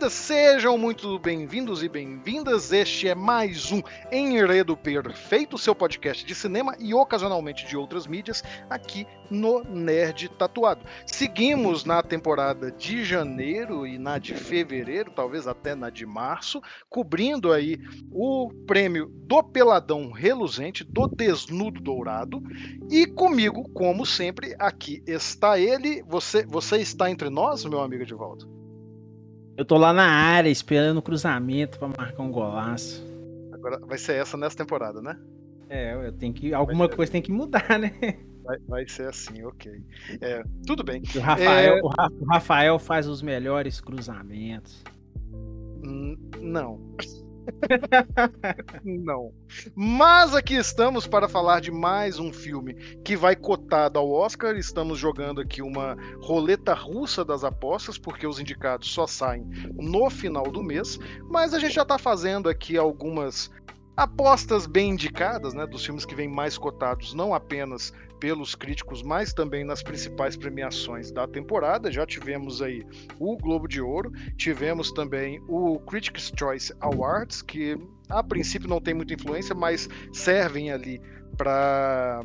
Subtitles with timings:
[0.00, 2.72] Queridas, sejam muito bem-vindos e bem-vindas.
[2.72, 8.42] Este é mais um Enredo Perfeito, seu podcast de cinema e ocasionalmente de outras mídias,
[8.70, 10.86] aqui no Nerd Tatuado.
[11.04, 17.52] Seguimos na temporada de janeiro e na de fevereiro, talvez até na de março, cobrindo
[17.52, 17.78] aí
[18.10, 22.42] o prêmio do Peladão Reluzente, do Desnudo Dourado.
[22.90, 26.02] E comigo, como sempre, aqui está ele.
[26.08, 28.59] Você, você está entre nós, meu amigo de volta?
[29.60, 33.06] Eu tô lá na área esperando o cruzamento para marcar um golaço.
[33.52, 35.18] Agora vai ser essa nessa temporada, né?
[35.68, 36.54] É, eu tenho que.
[36.54, 37.12] Alguma coisa assim.
[37.12, 37.92] tem que mudar, né?
[38.42, 39.70] Vai, vai ser assim, ok.
[40.22, 41.02] É, tudo bem.
[41.14, 41.80] O Rafael, é...
[41.82, 44.82] o Rafael faz os melhores cruzamentos.
[46.40, 46.80] Não.
[48.84, 49.32] Não.
[49.74, 52.74] Mas aqui estamos para falar de mais um filme
[53.04, 54.56] que vai cotado ao Oscar.
[54.56, 60.44] Estamos jogando aqui uma roleta russa das apostas, porque os indicados só saem no final
[60.44, 60.98] do mês.
[61.28, 63.50] Mas a gente já está fazendo aqui algumas
[63.96, 69.32] apostas bem indicadas, né, dos filmes que vêm mais cotados, não apenas pelos críticos, mas
[69.32, 71.90] também nas principais premiações da temporada.
[71.90, 72.86] Já tivemos aí
[73.18, 77.76] o Globo de Ouro, tivemos também o Critics' Choice Awards, que
[78.08, 81.00] a princípio não tem muita influência, mas servem ali
[81.36, 82.22] para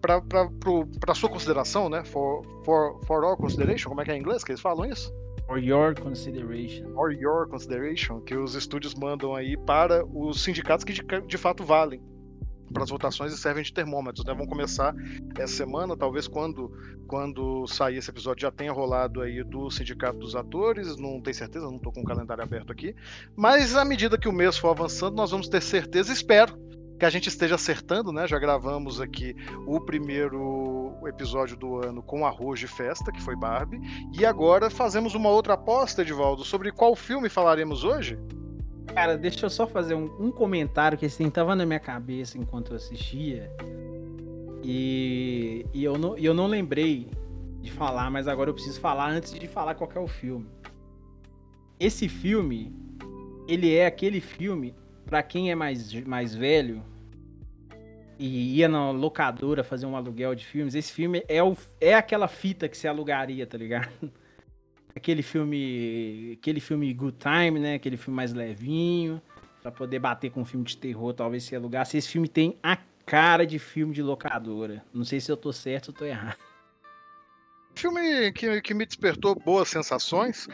[0.00, 2.04] para sua consideração, né?
[2.04, 5.12] For, for, for all consideration, como é que é em inglês que eles falam isso?
[5.48, 6.92] For your consideration.
[6.92, 11.64] For your consideration, que os estúdios mandam aí para os sindicatos que de, de fato
[11.64, 12.00] valem
[12.72, 14.24] para as votações e servem de termômetros.
[14.24, 14.34] Né?
[14.34, 14.94] Vão começar
[15.36, 16.72] essa semana, talvez quando,
[17.06, 21.66] quando sair esse episódio já tenha rolado aí do Sindicato dos Atores, não tenho certeza,
[21.66, 22.94] não estou com o calendário aberto aqui.
[23.36, 26.68] Mas à medida que o mês for avançando, nós vamos ter certeza, espero,
[26.98, 28.26] que a gente esteja acertando, né?
[28.26, 29.34] Já gravamos aqui
[29.66, 33.80] o primeiro episódio do ano com arroz de festa, que foi Barbie,
[34.12, 38.18] e agora fazemos uma outra aposta, Edivaldo, sobre qual filme falaremos hoje?
[38.94, 42.70] Cara, deixa eu só fazer um, um comentário que assim tava na minha cabeça enquanto
[42.72, 43.50] eu assistia.
[44.62, 47.08] E, e eu, não, eu não lembrei
[47.60, 50.46] de falar, mas agora eu preciso falar antes de falar qual é o filme.
[51.78, 52.74] Esse filme,
[53.46, 54.74] ele é aquele filme
[55.06, 56.82] para quem é mais, mais velho
[58.18, 62.26] e ia na locadora fazer um aluguel de filmes, esse filme é, o, é aquela
[62.26, 63.88] fita que você alugaria, tá ligado?
[64.98, 67.74] aquele filme, aquele filme Good Time, né?
[67.74, 69.22] Aquele filme mais levinho,
[69.62, 71.96] para poder bater com um filme de terror, talvez se alugasse.
[71.96, 72.76] Esse filme tem a
[73.06, 74.84] cara de filme de locadora.
[74.92, 76.36] Não sei se eu tô certo ou tô errado.
[77.74, 80.48] Filme que, que me despertou boas sensações.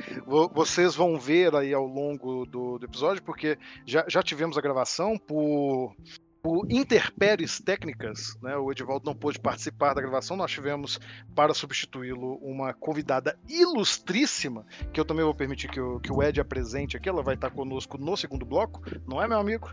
[0.53, 5.16] Vocês vão ver aí ao longo do, do episódio, porque já, já tivemos a gravação
[5.16, 5.97] por
[6.44, 11.00] por interpéries técnicas, né, o Edivaldo não pôde participar da gravação, nós tivemos
[11.34, 16.38] para substituí-lo uma convidada ilustríssima, que eu também vou permitir que o, que o Ed
[16.38, 19.72] apresente aqui, ela vai estar conosco no segundo bloco, não é, meu amigo?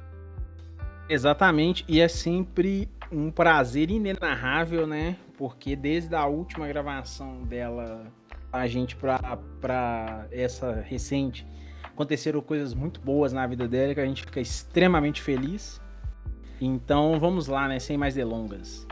[1.09, 5.18] Exatamente, e é sempre um prazer inenarrável, né?
[5.38, 8.09] Porque desde a última gravação dela,
[8.50, 11.46] a gente para essa recente,
[11.84, 15.82] aconteceram coisas muito boas na vida dela que a gente fica extremamente feliz.
[16.61, 17.79] Então vamos lá, né?
[17.79, 18.85] Sem mais delongas.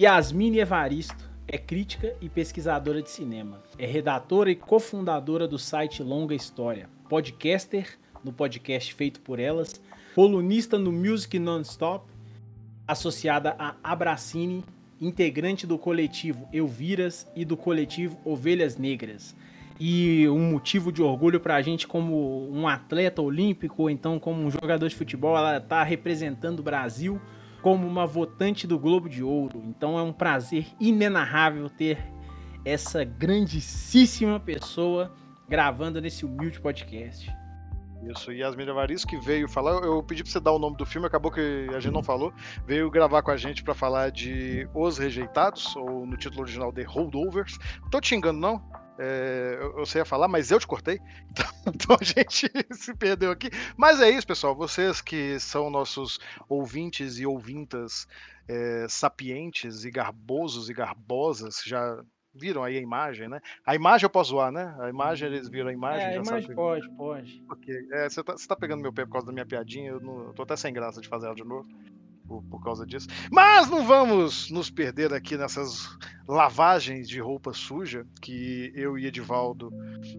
[0.00, 3.62] Yasmine Evaristo é crítica e pesquisadora de cinema.
[3.78, 9.78] É redatora e cofundadora do site Longa História, podcaster no podcast feito por elas,
[10.14, 12.10] colunista no Music Nonstop,
[12.88, 14.64] associada a Abracine,
[14.98, 19.36] integrante do coletivo Elviras e do coletivo Ovelhas Negras
[19.78, 24.42] e um motivo de orgulho para a gente como um atleta olímpico, ou então como
[24.42, 27.20] um jogador de futebol, ela está representando o Brasil
[27.60, 29.62] como uma votante do Globo de Ouro.
[29.66, 31.98] Então é um prazer inenarrável ter
[32.64, 35.12] essa grandíssima pessoa
[35.48, 37.30] gravando nesse humilde podcast.
[38.10, 41.06] Isso, Yasmin Avaris que veio falar, eu pedi pra você dar o nome do filme,
[41.06, 42.32] acabou que a gente não falou,
[42.66, 46.82] veio gravar com a gente para falar de Os Rejeitados, ou no título original de
[46.82, 47.58] Holdovers.
[47.90, 48.62] Tô te xingando, não?
[48.98, 51.00] É, eu, eu sei ia falar, mas eu te cortei.
[51.66, 53.50] Então, então, a gente se perdeu aqui.
[53.76, 54.54] Mas é isso, pessoal.
[54.54, 56.18] Vocês que são nossos
[56.48, 58.06] ouvintes e ouvintas
[58.48, 62.02] é, sapientes e garbosos e garbosas, já
[62.34, 63.40] viram aí a imagem, né?
[63.66, 64.76] A imagem eu posso zoar, né?
[64.80, 66.06] A imagem, eles viram a imagem.
[66.06, 67.42] É, a imagem pode, pode.
[67.48, 70.00] Porque, é, você, tá, você tá pegando meu pé por causa da minha piadinha, eu,
[70.00, 71.68] não, eu tô até sem graça de fazer ela de novo
[72.26, 73.08] por, por, causa disso.
[73.30, 75.88] Mas não vamos nos perder aqui nessas
[76.26, 79.72] lavagens de roupa suja que eu e Edivaldo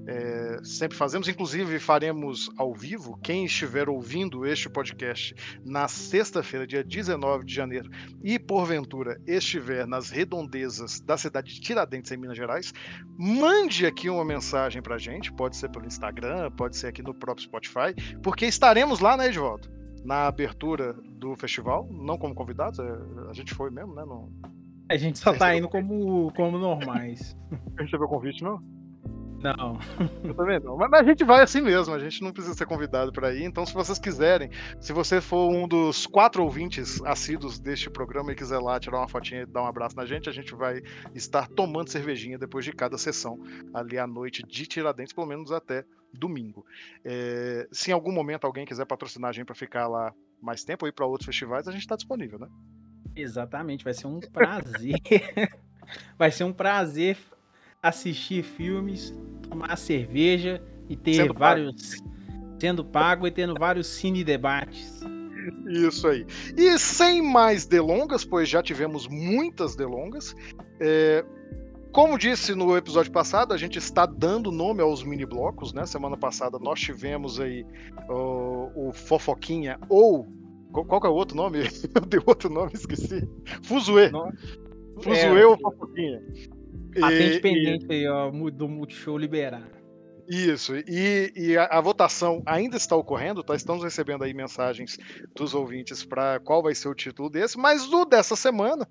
[0.08, 1.28] é, sempre fazemos.
[1.28, 3.20] Inclusive, faremos ao vivo.
[3.24, 5.36] Quem estiver ouvindo este podcast
[5.66, 7.90] na sexta-feira, dia 19 de janeiro,
[8.24, 12.74] e porventura estiver nas redondezas da cidade de Tiradentes, em Minas Gerais,
[13.18, 15.32] mande aqui uma mensagem pra gente.
[15.34, 19.76] Pode ser pelo Instagram, pode ser aqui no próprio Spotify, porque estaremos lá, né, Edivaldo?
[20.06, 20.96] na abertura
[21.30, 22.98] do festival, não como convidados, é,
[23.30, 24.06] a gente foi mesmo, né?
[24.06, 24.32] Não...
[24.90, 27.36] A gente só tá indo como, como normais.
[27.52, 28.62] A gente recebeu convite, não?
[29.42, 29.80] Não.
[30.24, 30.78] Eu também não.
[30.78, 33.44] Mas, a gente vai assim mesmo, a gente não precisa ser convidado para ir.
[33.44, 34.50] Então, se vocês quiserem,
[34.80, 39.08] se você for um dos quatro ouvintes assíduos deste programa e quiser lá tirar uma
[39.08, 40.82] fotinha e dar um abraço na gente, a gente vai
[41.14, 43.40] estar tomando cervejinha depois de cada sessão
[43.74, 45.84] ali à noite de Tiradentes, pelo menos até
[46.14, 46.66] domingo.
[47.04, 50.86] É, se em algum momento alguém quiser patrocinar a gente para ficar lá mais tempo
[50.86, 52.48] ou ir para outros festivais, a gente está disponível, né?
[53.16, 54.96] Exatamente, vai ser um prazer.
[56.18, 57.18] vai ser um prazer
[57.82, 59.14] assistir filmes,
[59.48, 62.00] tomar cerveja e ter sendo vários.
[62.00, 62.58] Pago.
[62.60, 65.02] sendo pago e tendo vários cine debates.
[65.68, 66.26] Isso aí.
[66.58, 70.36] E sem mais delongas, pois já tivemos muitas delongas,
[70.80, 71.24] é,
[71.96, 75.86] como disse no episódio passado, a gente está dando nome aos mini blocos, né?
[75.86, 77.66] Semana passada nós tivemos aí
[78.10, 80.28] o, o Fofoquinha ou
[80.74, 81.60] qual, que é o outro nome?
[81.96, 83.26] Eu dei outro nome, esqueci.
[83.64, 84.12] Fuzue.
[85.02, 86.22] Fuzue é, ou Fofoquinha.
[87.00, 87.94] Patente e, pendente e...
[87.94, 89.66] aí, ó, do Multishow liberar.
[90.28, 93.56] Isso, e, e a, a, votação ainda está ocorrendo, tá?
[93.56, 94.98] Estamos recebendo aí mensagens
[95.34, 98.86] dos ouvintes para qual vai ser o título desse, mas o dessa semana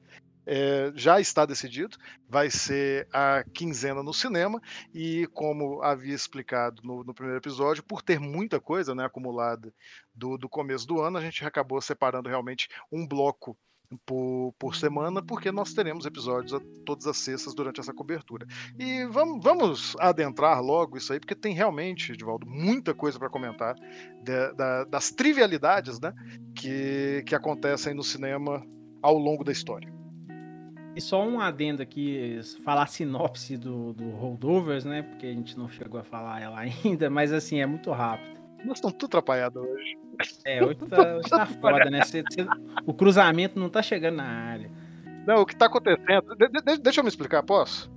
[0.47, 1.97] é, já está decidido,
[2.29, 4.61] vai ser a quinzena no cinema,
[4.93, 9.73] e como havia explicado no, no primeiro episódio, por ter muita coisa né, acumulada
[10.15, 13.57] do, do começo do ano, a gente acabou separando realmente um bloco
[14.05, 18.47] por, por, semana, porque nós teremos episódios a, todas as sextas durante essa cobertura.
[18.79, 23.77] E vamos, vamos adentrar logo isso aí, porque tem realmente, Edvaldo, muita coisa para comentar
[24.25, 26.13] da, das trivialidades né,
[26.55, 28.65] que, que acontecem no cinema
[29.03, 29.93] ao longo da história.
[30.97, 35.03] E só um adendo aqui, falar a sinopse do, do Holdovers, né?
[35.03, 38.35] Porque a gente não chegou a falar ela ainda, mas assim, é muito rápido.
[38.65, 39.99] Nós estamos tudo atrapalhados hoje.
[40.45, 42.03] É, hoje tá, hoje tá foda, né?
[42.05, 42.47] Cê, cê,
[42.87, 44.71] o cruzamento não tá chegando na área.
[45.27, 46.35] Não, o que tá acontecendo.
[46.37, 47.91] De, de, deixa eu me explicar, posso?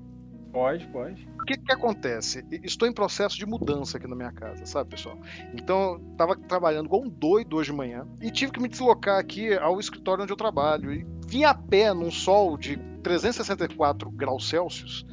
[0.57, 1.27] Pode, pode.
[1.39, 2.43] O que, que acontece?
[2.63, 5.15] Estou em processo de mudança aqui na minha casa, sabe, pessoal?
[5.53, 9.53] Então, estava trabalhando igual um doido hoje de manhã e tive que me deslocar aqui
[9.53, 10.91] ao escritório onde eu trabalho.
[10.91, 15.05] E vim a pé num sol de 364 graus Celsius,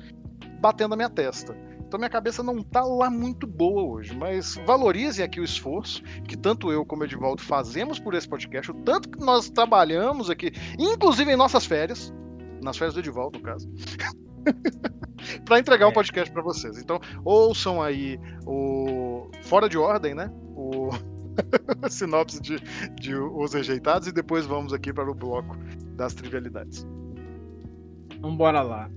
[0.63, 1.55] batendo a minha testa.
[1.87, 6.39] Então minha cabeça não tá lá muito boa hoje, mas valorizem aqui o esforço que
[6.39, 10.53] tanto eu como o Edivaldo fazemos por esse podcast, o tanto que nós trabalhamos aqui,
[10.79, 12.15] inclusive em nossas férias,
[12.63, 13.71] nas férias do Edivaldo, no caso.
[15.45, 15.91] para entregar o é.
[15.91, 16.79] um podcast para vocês.
[16.79, 20.31] Então, ouçam aí o Fora de Ordem, né?
[20.57, 20.91] O
[21.91, 22.59] sinopse de,
[23.01, 25.57] de Os Rejeitados e depois vamos aqui para o bloco
[25.97, 26.87] das trivialidades.
[28.13, 28.91] Então bora lá.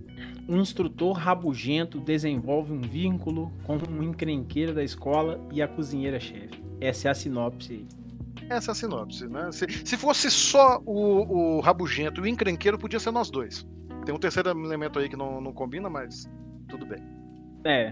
[0.47, 6.63] Um instrutor rabugento desenvolve um vínculo com um encrenqueiro da escola e a cozinheira-chefe.
[6.79, 7.87] Essa é a sinopse aí.
[8.49, 9.51] Essa é a sinopse, né?
[9.51, 13.67] Se, se fosse só o, o rabugento e o encrenqueiro, podia ser nós dois.
[14.07, 16.29] Tem um terceiro elemento aí que não, não combina, mas
[16.69, 17.03] tudo bem.
[17.65, 17.91] É.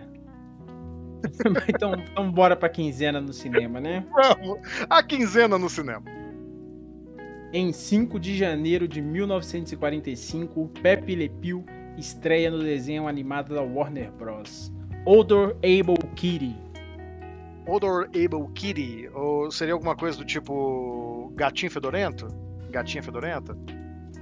[1.67, 4.07] então, então bora pra quinzena no cinema, né?
[4.15, 4.60] Vamos!
[4.89, 6.05] A quinzena no cinema.
[7.51, 11.65] Em 5 de janeiro de 1945, Pepe Le Pew
[11.98, 14.72] estreia no desenho animado da Warner Bros.
[15.05, 16.55] Odor Able Kitty.
[17.67, 19.10] Odor Able Kitty?
[19.13, 22.29] Ou seria alguma coisa do tipo Gatinho Fedorento?
[22.69, 23.53] Gatinha Fedorenta?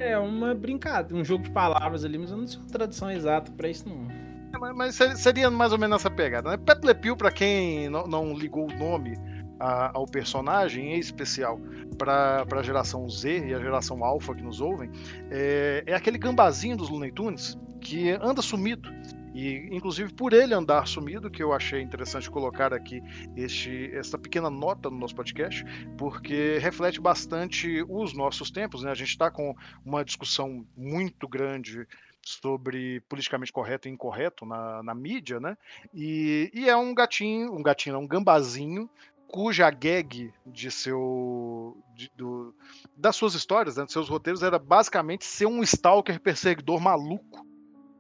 [0.04, 3.50] É uma brincadeira, um jogo de palavras ali, mas eu não sei a tradução exata
[3.54, 4.12] para isso não.
[4.54, 6.58] É, mas seria mais ou menos essa pegada, né?
[6.58, 9.18] Pet Le Pew, pra quem não, não ligou o nome
[9.62, 11.58] a, ao personagem, em especial
[11.98, 14.92] para a geração Z e a geração Alpha que nos ouvem,
[15.32, 18.90] é, é aquele gambazinho dos Looney Tunes que anda sumido.
[19.34, 23.02] E, inclusive, por ele andar sumido, que eu achei interessante colocar aqui
[23.36, 25.64] este, essa pequena nota no nosso podcast,
[25.98, 28.84] porque reflete bastante os nossos tempos.
[28.84, 28.92] Né?
[28.92, 31.88] A gente está com uma discussão muito grande
[32.26, 35.58] sobre politicamente correto e incorreto na, na mídia, né?
[35.94, 38.90] E, e, é um gatinho, um gatinho, um gambazinho,
[39.28, 42.56] cuja gag de seu de, do,
[42.96, 47.46] das suas histórias, né, dos seus roteiros era basicamente ser um stalker perseguidor maluco,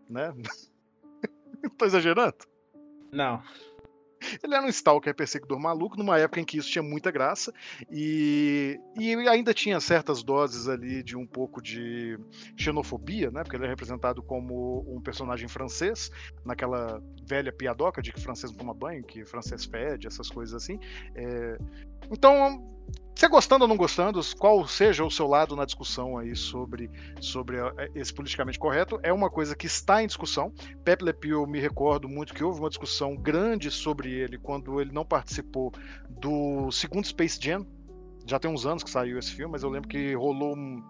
[0.09, 0.33] né?
[1.77, 2.35] Tô exagerando?
[3.11, 3.41] Não.
[4.41, 7.53] Ele era um stalker perseguidor maluco, numa época em que isso tinha muita graça,
[7.91, 12.17] e, e ainda tinha certas doses ali de um pouco de
[12.57, 13.43] xenofobia, né?
[13.43, 16.09] Porque ele é representado como um personagem francês,
[16.45, 20.79] naquela velha piadoca de que francês não toma banho, que francês fede, essas coisas assim.
[21.15, 21.57] É...
[22.11, 22.73] Então,
[23.15, 27.57] você gostando ou não gostando, qual seja o seu lado na discussão aí sobre, sobre
[27.57, 30.51] eh, esse politicamente correto, é uma coisa que está em discussão.
[30.83, 34.91] Pepe Le Pew, me recordo muito que houve uma discussão grande sobre ele quando ele
[34.91, 35.71] não participou
[36.09, 37.65] do segundo Space Jam.
[38.25, 40.83] Já tem uns anos que saiu esse filme, mas eu lembro que rolou um,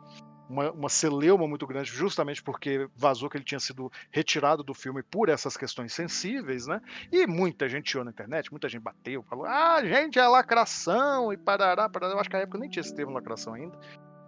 [0.50, 5.02] uma, uma celeuma muito grande, justamente porque vazou que ele tinha sido retirado do filme
[5.04, 6.82] por essas questões sensíveis, né?
[7.12, 11.38] E muita gente tirou na internet, muita gente bateu, falou: ah, gente, é lacração e
[11.38, 12.14] parará, parará.
[12.14, 13.78] Eu acho que na época nem tinha esse termo lacração ainda.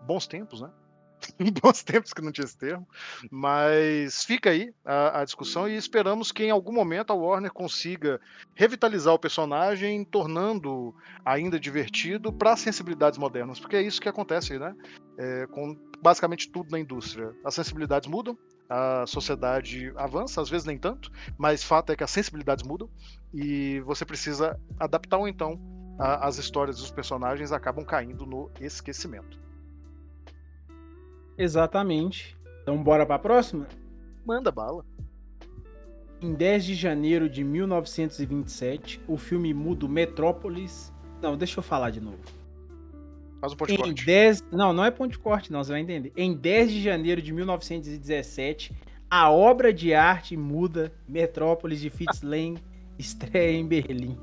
[0.06, 0.70] Bons tempos, né?
[1.62, 2.88] bons tempos que não tinha esse termo,
[3.32, 8.20] mas fica aí a, a, discussão e esperamos que em algum momento a Warner consiga
[8.54, 10.94] revitalizar o personagem, tornando
[11.24, 14.76] ainda divertido para sensibilidades modernas, porque é isso que acontece, né?
[15.18, 17.34] É, com basicamente tudo na indústria.
[17.44, 18.38] As sensibilidades mudam,
[18.70, 22.90] a sociedade avança, às vezes nem tanto, mas fato é que as sensibilidades mudam
[23.34, 25.60] e você precisa adaptar ou então
[26.00, 29.45] a, as histórias dos personagens acabam caindo no esquecimento.
[31.38, 32.36] Exatamente.
[32.62, 33.68] Então bora para a próxima?
[34.26, 34.84] Manda bala.
[36.22, 40.92] Em 10 de janeiro de 1927, o filme mudo Metrópolis.
[41.22, 42.20] Não, deixa eu falar de novo.
[43.40, 44.06] Faz um ponto de corte.
[44.06, 44.44] 10...
[44.52, 46.12] Não, não é ponto de corte, não, você vai entender.
[46.16, 48.74] Em 10 de janeiro de 1917,
[49.10, 52.60] a obra de arte muda Metrópolis de Fitz Lang
[52.98, 54.18] estreia em Berlim.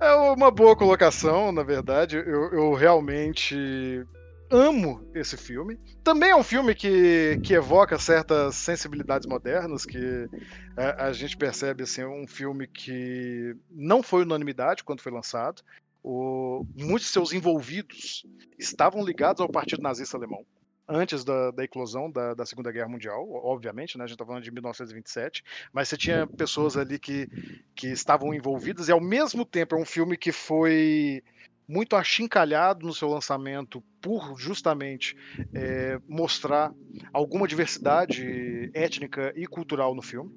[0.00, 2.16] É uma boa colocação, na verdade.
[2.16, 4.04] Eu, eu realmente
[4.50, 5.78] amo esse filme.
[6.02, 10.28] Também é um filme que, que evoca certas sensibilidades modernas, que
[10.76, 15.62] a, a gente percebe assim, um filme que não foi unanimidade quando foi lançado.
[16.02, 18.26] O, muitos de seus envolvidos
[18.58, 20.44] estavam ligados ao Partido Nazista Alemão
[20.90, 24.02] antes da, da eclosão da, da, Segunda Guerra Mundial, obviamente, né?
[24.02, 27.28] A gente está falando de 1927, mas você tinha pessoas ali que,
[27.76, 31.22] que estavam envolvidas e ao mesmo tempo é um filme que foi
[31.70, 35.16] muito achincalhado no seu lançamento por justamente
[35.54, 36.74] é, mostrar
[37.12, 40.34] alguma diversidade étnica e cultural no filme.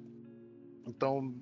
[0.86, 1.34] Então,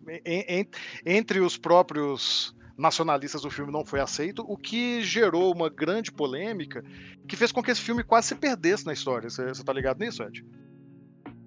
[1.05, 6.83] entre os próprios nacionalistas do filme não foi aceito, o que gerou uma grande polêmica
[7.29, 9.29] que fez com que esse filme quase se perdesse na história.
[9.29, 10.43] Você, você tá ligado nisso, Ed?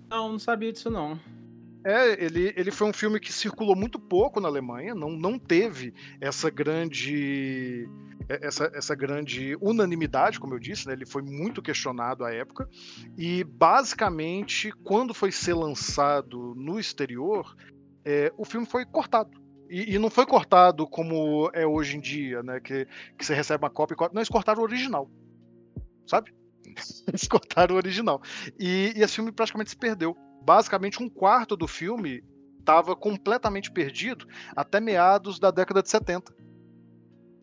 [0.08, 1.20] Não, não sabia disso não.
[1.84, 5.94] É, ele, ele foi um filme que circulou muito pouco na Alemanha, não, não teve
[6.22, 7.88] essa grande
[8.27, 10.94] essa, essa grande unanimidade, como eu disse, né?
[10.94, 12.67] ele foi muito questionado à época,
[13.17, 17.55] e basicamente, quando foi ser lançado no exterior,
[18.03, 19.44] é, o filme foi cortado.
[19.70, 22.60] E, e, não foi cortado como é hoje em dia, né?
[22.60, 24.13] Que, que você recebe uma cópia e cópia.
[24.13, 25.10] Não, eles cortaram o original.
[26.05, 26.32] Sabe?
[27.08, 28.22] Eles cortaram o original.
[28.60, 30.15] E, e esse filme praticamente se perdeu.
[30.44, 32.24] Basicamente, um quarto do filme
[32.60, 36.32] estava completamente perdido até meados da década de 70.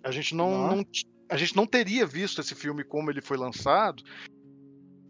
[0.02, 0.86] A gente não, não,
[1.28, 4.02] a gente não teria visto esse filme como ele foi lançado,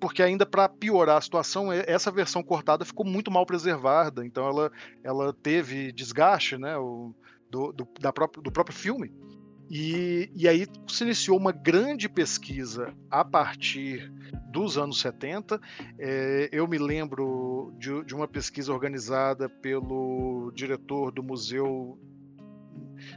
[0.01, 4.73] porque ainda para piorar a situação, essa versão cortada ficou muito mal preservada, então ela,
[5.05, 7.15] ela teve desgaste, né, o,
[7.49, 9.13] do, do, da própria, do próprio filme.
[9.71, 14.13] E, e aí se iniciou uma grande pesquisa a partir
[14.51, 15.61] dos anos 70.
[15.99, 21.99] É, eu me lembro de, de uma pesquisa organizada pelo diretor do Museu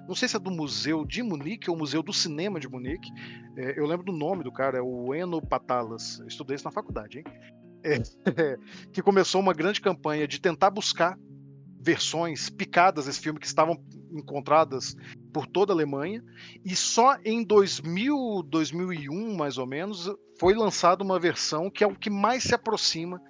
[0.07, 3.09] não sei se é do Museu de Munique ou Museu do Cinema de Munique.
[3.57, 6.19] É, eu lembro do nome do cara, é o Eno Patalas.
[6.19, 7.23] Eu estudei isso na faculdade, hein?
[7.83, 7.99] É,
[8.91, 11.17] que começou uma grande campanha de tentar buscar
[11.85, 13.77] versões picadas desse filme que estavam
[14.11, 14.95] encontradas
[15.31, 16.23] por toda a Alemanha
[16.63, 21.95] e só em 2000, 2001 mais ou menos foi lançada uma versão que é o
[21.95, 23.21] que mais se aproxima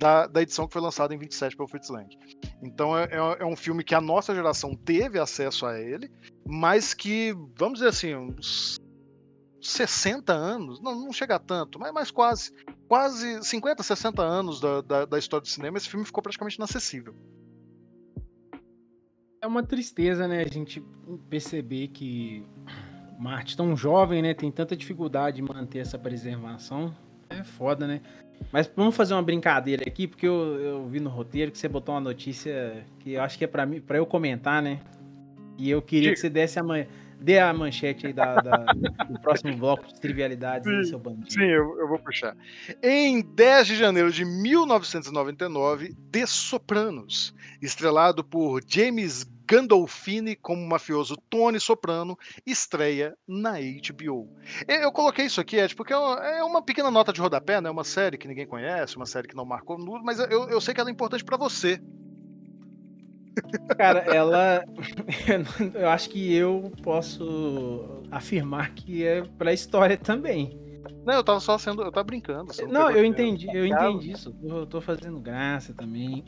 [0.00, 2.08] da, da edição que foi lançada em 27 pelo Fritz Lang.
[2.62, 6.10] Então é, é, é, um filme que a nossa geração teve acesso a ele,
[6.48, 8.80] mas que, vamos dizer assim, uns
[9.60, 12.50] 60 anos, não, não chega a tanto, mas, mas quase,
[12.88, 17.14] quase 50, 60 anos da, da, da história do cinema, esse filme ficou praticamente inacessível.
[19.42, 20.82] É uma tristeza, né, a gente
[21.28, 22.46] perceber que
[23.18, 26.94] uma arte tão jovem, né, tem tanta dificuldade em manter essa preservação.
[27.30, 28.00] É foda, né?
[28.52, 31.94] Mas vamos fazer uma brincadeira aqui, porque eu, eu vi no roteiro que você botou
[31.94, 34.80] uma notícia que eu acho que é para mim, para eu comentar, né?
[35.56, 36.86] E eu queria que você desse amanhã,
[37.20, 38.56] dê a manchete aí da, da
[39.08, 41.30] do próximo bloco de trivialidades sim, aí, seu bandido.
[41.30, 42.34] Sim, eu, eu, vou puxar.
[42.82, 51.58] Em 10 de janeiro de 1999, The Sopranos, estrelado por James Gandolfini como mafioso Tony
[51.58, 52.16] Soprano,
[52.46, 54.32] estreia na HBO.
[54.68, 57.68] Eu coloquei isso aqui, Ed, porque é, é uma pequena nota de rodapé, né?
[57.68, 60.80] Uma série que ninguém conhece, uma série que não marcou, mas eu, eu sei que
[60.80, 61.80] ela é importante para você.
[63.76, 64.64] Cara, ela.
[65.74, 70.58] Eu acho que eu posso afirmar que é pra história também.
[71.06, 71.82] Não, eu tava só sendo.
[71.82, 72.52] Eu tava brincando.
[72.62, 74.34] Não, não eu entendi, eu entendi isso.
[74.42, 76.24] Eu tô fazendo graça também.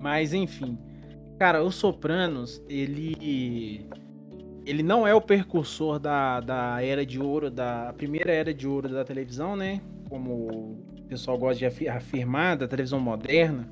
[0.00, 0.76] Mas enfim.
[1.40, 3.86] Cara, o Sopranos, ele.
[4.66, 8.90] Ele não é o percursor da, da era de ouro, da primeira era de ouro
[8.90, 9.80] da televisão, né?
[10.10, 13.66] Como o pessoal gosta de afirmar, da televisão moderna.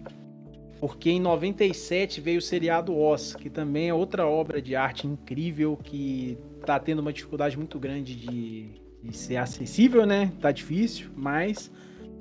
[0.80, 5.76] Porque em 97 veio o seriado Oz, que também é outra obra de arte incrível
[5.76, 10.32] que tá tendo uma dificuldade muito grande de, de ser acessível, né?
[10.40, 11.70] Tá difícil, mas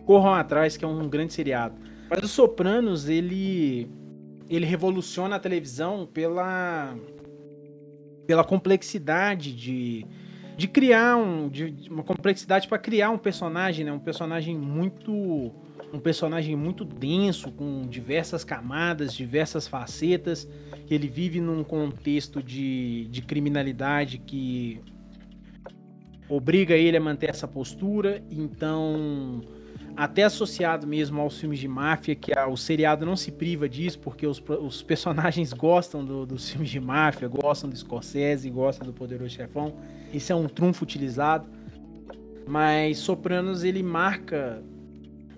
[0.06, 1.76] corram atrás que é um grande seriado.
[2.10, 3.90] Mas o Sopranos, ele
[4.50, 6.96] ele revoluciona a televisão pela
[8.26, 10.06] pela complexidade de,
[10.58, 13.92] de criar um de, uma complexidade para criar um personagem, né?
[13.92, 15.52] Um personagem muito
[15.94, 20.48] um personagem muito denso com diversas camadas, diversas facetas.
[20.90, 24.82] Ele vive num contexto de, de criminalidade que
[26.28, 28.22] obriga ele a manter essa postura.
[28.30, 29.42] Então
[29.98, 33.98] até associado mesmo aos filmes de máfia, que a, o seriado não se priva disso,
[33.98, 38.94] porque os, os personagens gostam do, dos filmes de máfia, gostam do Scorsese, gostam do
[38.94, 39.74] Poderoso Chefão.
[40.14, 41.50] Isso é um trunfo utilizado.
[42.48, 44.64] Mas Sopranos ele marca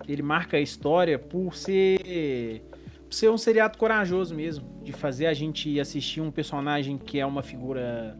[0.07, 2.61] ele marca a história por ser
[3.05, 7.25] por ser um seriado corajoso mesmo, de fazer a gente assistir um personagem que é
[7.25, 8.15] uma figura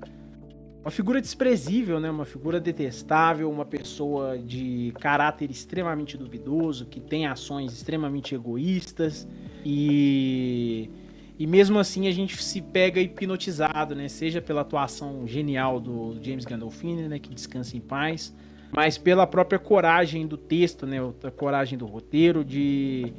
[0.81, 2.09] uma figura desprezível, né?
[2.09, 9.27] Uma figura detestável, uma pessoa de caráter extremamente duvidoso, que tem ações extremamente egoístas
[9.65, 10.89] e
[11.37, 14.09] e mesmo assim a gente se pega hipnotizado, né?
[14.09, 17.17] Seja pela atuação genial do James Gandolfini, né?
[17.17, 18.35] Que descansa em paz,
[18.71, 20.97] mas pela própria coragem do texto, né?
[21.23, 23.13] A coragem do roteiro de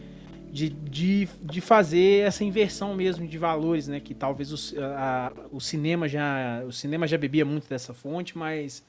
[0.50, 4.00] de, de, de fazer essa inversão mesmo de valores, né?
[4.00, 8.84] Que talvez o, a, o cinema já o cinema já bebia muito dessa fonte, mas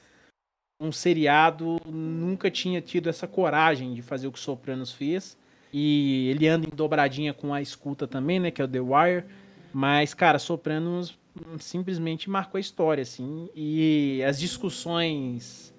[0.80, 5.38] um seriado nunca tinha tido essa coragem de fazer o que Sopranos fez.
[5.72, 8.50] E ele anda em dobradinha com a escuta também, né?
[8.50, 9.24] Que é o The Wire.
[9.72, 11.18] Mas, cara, Sopranos
[11.58, 13.48] simplesmente marcou a história, assim.
[13.54, 15.72] E as discussões,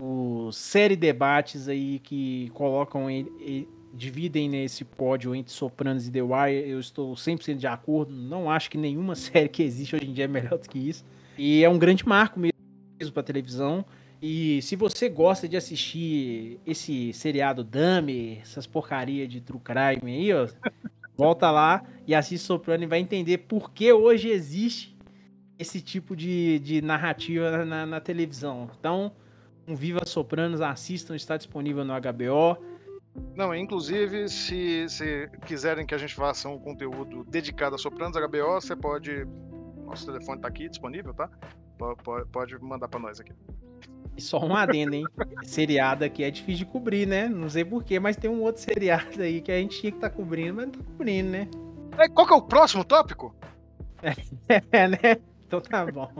[0.00, 6.68] os série debates aí que colocam ele, dividem nesse pódio entre Sopranos e The Wire,
[6.68, 8.12] eu estou 100% de acordo.
[8.12, 11.04] Não acho que nenhuma série que existe hoje em dia é melhor do que isso.
[11.36, 13.84] E é um grande marco mesmo para televisão.
[14.20, 20.32] E se você gosta de assistir esse seriado Dame, essas porcaria de true crime aí,
[20.32, 20.46] ó,
[21.16, 24.96] volta lá e assiste Soprano e vai entender por que hoje existe
[25.58, 28.70] esse tipo de, de narrativa na, na televisão.
[28.78, 29.12] Então,
[29.66, 32.58] um Viva Sopranos, assistam, está disponível no HBO.
[33.34, 38.60] Não, inclusive, se, se quiserem que a gente faça um conteúdo dedicado a Sopranos HBO,
[38.60, 39.26] você pode.
[39.84, 41.28] Nosso telefone está aqui disponível, tá?
[41.78, 43.32] Pode, pode mandar para nós aqui.
[44.16, 45.04] E só um adendo, hein?
[45.42, 47.28] seriado aqui é difícil de cobrir, né?
[47.28, 50.10] Não sei porquê, mas tem um outro seriado aí que a gente tinha que estar
[50.10, 51.48] tá cobrindo, mas não tá cobrindo, né?
[51.98, 53.34] É, qual que é o próximo tópico?
[54.72, 54.98] É, né?
[55.46, 56.10] Então tá bom.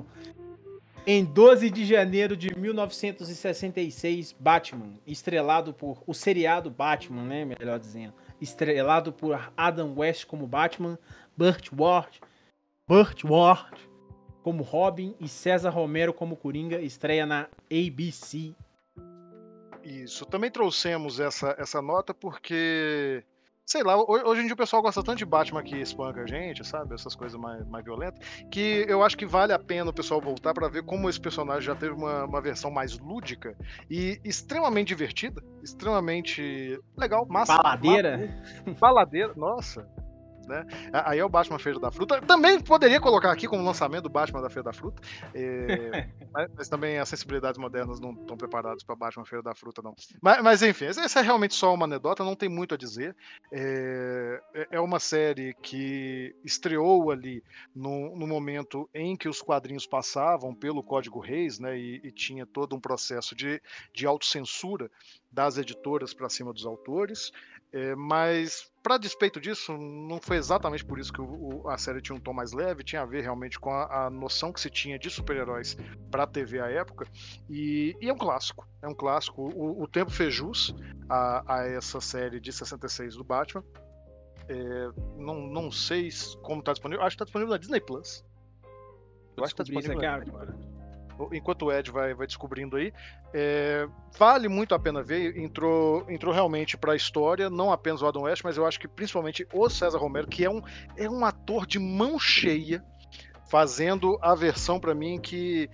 [1.05, 8.15] Em 12 de janeiro de 1966, Batman, estrelado por o seriado Batman, né, melhor dizendo,
[8.41, 10.97] estrelado por Adam West como Batman,
[11.37, 12.21] Burt Ward,
[12.87, 13.77] Burt Ward
[14.45, 18.55] como Robin e César Romero como Coringa, estreia na ABC.
[19.83, 23.25] Isso, também trouxemos essa, essa nota porque
[23.65, 26.65] sei lá, hoje em dia o pessoal gosta tanto de Batman que espanca a gente,
[26.65, 26.95] sabe?
[26.95, 30.53] Essas coisas mais, mais violentas, que eu acho que vale a pena o pessoal voltar
[30.53, 33.57] para ver como esse personagem já teve uma, uma versão mais lúdica
[33.91, 37.57] e extremamente divertida, extremamente legal, massa.
[37.57, 38.43] Baladeira?
[38.79, 39.89] Baladeira, nossa.
[40.47, 40.67] Né?
[40.93, 42.21] Aí é o Batman Feira da Fruta.
[42.23, 45.03] Também poderia colocar aqui como lançamento do Batman da Feira da Fruta,
[45.35, 49.83] é, mas, mas, também as sensibilidades modernas não estão preparadas para Batman Feira da Fruta,
[49.83, 49.95] não.
[50.21, 53.15] Mas, mas enfim, essa é realmente só uma anedota, não tem muito a dizer.
[53.51, 57.43] É, é, é uma série que estreou ali
[57.75, 62.47] no, no, momento em que os quadrinhos passavam pelo Código Reis, né, e, e tinha
[62.47, 63.61] todo um processo de,
[63.93, 64.91] de autocensura
[65.31, 67.31] das editoras para cima dos autores,
[67.73, 72.03] é, mas para despeito disso, não foi exatamente por isso que o, o, a série
[72.03, 74.69] tinha um tom mais leve, tinha a ver realmente com a, a noção que se
[74.69, 75.77] tinha de super-heróis
[76.11, 77.07] para a TV à época.
[77.49, 79.43] E, e, é um clássico, é um clássico.
[79.43, 80.75] O, o tempo fez jus
[81.09, 83.65] a, a, essa série de 66 do Batman.
[84.49, 86.11] É, não, não sei
[86.43, 88.25] como está disponível, acho que está disponível na Disney Plus.
[89.37, 89.93] Eu acho que está disponível.
[89.93, 90.72] Isso aqui agora
[91.33, 92.93] enquanto o Ed vai, vai descobrindo aí,
[93.35, 93.87] é,
[94.19, 95.37] vale muito a pena ver.
[95.37, 98.89] Entrou, entrou realmente para a história, não apenas o Adam West, mas eu acho que
[98.89, 100.63] principalmente o César Romero, que é um,
[100.97, 102.85] é um ator de mão cheia,
[103.51, 105.69] fazendo a versão para mim que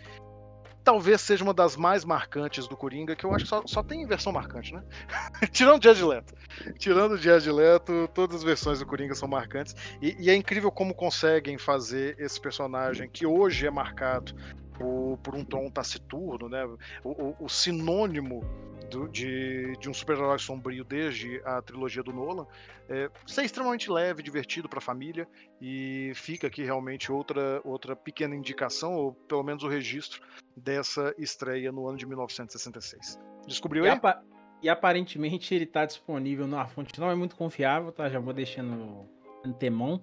[0.89, 4.07] talvez seja uma das mais marcantes do Coringa, que eu acho que só, só tem
[4.07, 4.83] versão marcante, né?
[5.53, 6.35] Tirando o Jared Leto.
[6.79, 9.77] Tirando o Jared Leto, todas as versões do Coringa são marcantes.
[10.01, 14.35] E, e, é incrível como conseguem fazer esse personagem, que hoje é marcado
[14.79, 16.65] por, por um tom taciturno, né?
[17.05, 18.43] O, o, o sinônimo
[18.91, 22.47] do, de, de, um super-herói sombrio desde a trilogia do Nolan,
[22.89, 25.29] é, ser extremamente leve, divertido para a família
[25.61, 30.23] e fica aqui realmente outra, outra pequena indicação, ou pelo menos o registro
[30.57, 33.19] dessa estreia no ano de 1966.
[33.47, 33.97] Descobriu e aí?
[33.97, 34.23] Apa
[34.61, 38.09] e aparentemente ele está disponível numa fonte não é muito confiável, tá?
[38.09, 39.09] Já vou deixando
[39.45, 40.03] antemão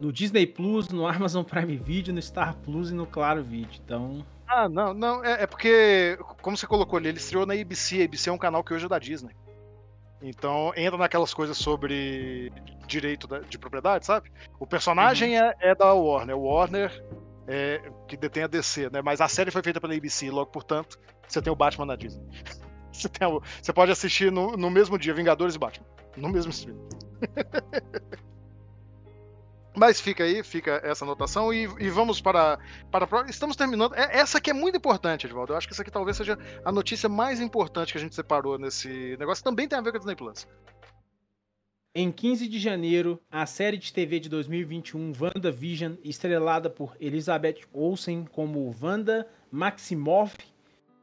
[0.00, 3.80] no Disney Plus, no Amazon Prime Video, no Star Plus e no Claro Video.
[3.84, 4.24] Então.
[4.46, 5.24] Ah, não, não.
[5.24, 8.02] É, é porque, como você colocou ali, ele estreou na ABC.
[8.02, 9.34] A ABC é um canal que hoje é da Disney.
[10.20, 12.52] Então entra naquelas coisas sobre
[12.86, 14.32] direito de propriedade, sabe?
[14.58, 15.44] O personagem uhum.
[15.44, 16.36] é, é, da Warner.
[16.36, 17.04] O Warner
[17.46, 19.00] é, que detém a DC, né?
[19.00, 22.24] Mas a série foi feita pela ABC, logo, portanto, você tem o Batman na Disney.
[22.90, 25.86] Você, tem o, você pode assistir no, no mesmo dia Vingadores e Batman.
[26.16, 26.76] No mesmo stream.
[29.78, 32.58] Mas fica aí, fica essa anotação e, e vamos para,
[32.90, 33.94] para Estamos terminando.
[33.94, 35.52] É, essa aqui é muito importante, Edvaldo.
[35.52, 38.58] Eu acho que essa aqui talvez seja a notícia mais importante que a gente separou
[38.58, 39.44] nesse negócio.
[39.44, 40.48] Também tem a ver com a Disney Plus.
[41.94, 48.24] Em 15 de janeiro, a série de TV de 2021 WandaVision, estrelada por Elizabeth Olsen
[48.30, 50.36] como Wanda Maximoff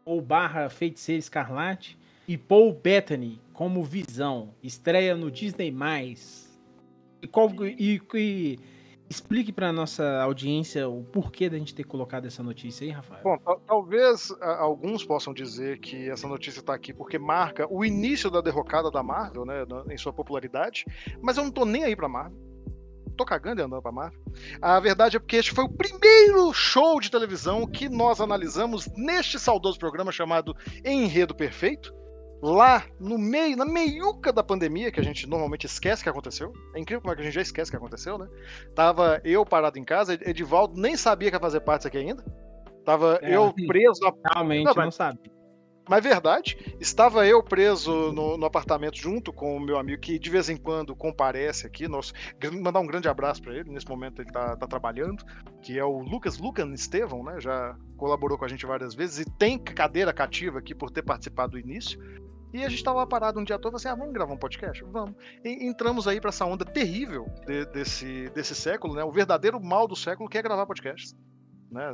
[0.03, 5.73] ou barra Feiticeira Escarlate e Paul Bettany como Visão, estreia no Disney+.
[7.21, 8.59] E, qual, e, e
[9.09, 13.21] explique para nossa audiência o porquê da gente ter colocado essa notícia aí, Rafael.
[13.23, 18.41] Bom, talvez alguns possam dizer que essa notícia está aqui porque marca o início da
[18.41, 20.85] derrocada da Marvel, né, em sua popularidade,
[21.21, 22.37] mas eu não tô nem aí para Marvel.
[23.17, 24.19] Tô cagando e andando pra Marvel.
[24.61, 29.39] A verdade é porque este foi o primeiro show de televisão que nós analisamos neste
[29.39, 31.93] saudoso programa chamado Enredo Perfeito
[32.45, 36.53] lá no meio, na meiuca da pandemia, que a gente normalmente esquece que aconteceu.
[36.75, 38.27] É incrível como é que a gente já esquece que aconteceu, né?
[38.75, 42.23] Tava eu parado em casa, Edivaldo nem sabia que ia fazer parte aqui ainda.
[42.85, 43.99] Tava é, eu preso.
[44.31, 45.19] Realmente, não, mas, não sabe.
[45.89, 50.29] Mas verdade, estava eu preso no, no, apartamento junto com o meu amigo que de
[50.29, 51.87] vez em quando comparece aqui.
[51.87, 52.13] Nosso,
[52.61, 53.71] mandar um grande abraço para ele.
[53.71, 55.23] Nesse momento ele está tá trabalhando,
[55.63, 57.39] que é o Lucas Lucan Estevão, né?
[57.39, 61.53] Já colaborou com a gente várias vezes e tem cadeira cativa aqui por ter participado
[61.53, 61.99] do início.
[62.55, 64.81] E a gente estava parado um dia todo assim, ah, vamos gravar um podcast?
[64.85, 65.13] Vamos.
[65.43, 69.03] E entramos aí para essa onda terrível de, desse, desse século, né?
[69.03, 71.13] O verdadeiro mal do século que é gravar podcasts.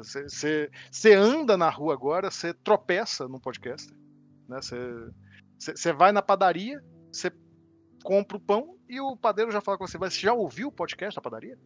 [0.04, 0.70] Você
[1.10, 1.16] né?
[1.16, 3.92] anda na rua agora, você tropeça no podcast.
[4.48, 4.76] Você
[5.92, 5.94] né?
[5.98, 6.80] vai na padaria,
[7.12, 7.32] você
[8.04, 10.72] compra o pão e o padeiro já fala com você, mas você já ouviu o
[10.72, 11.58] podcast da padaria?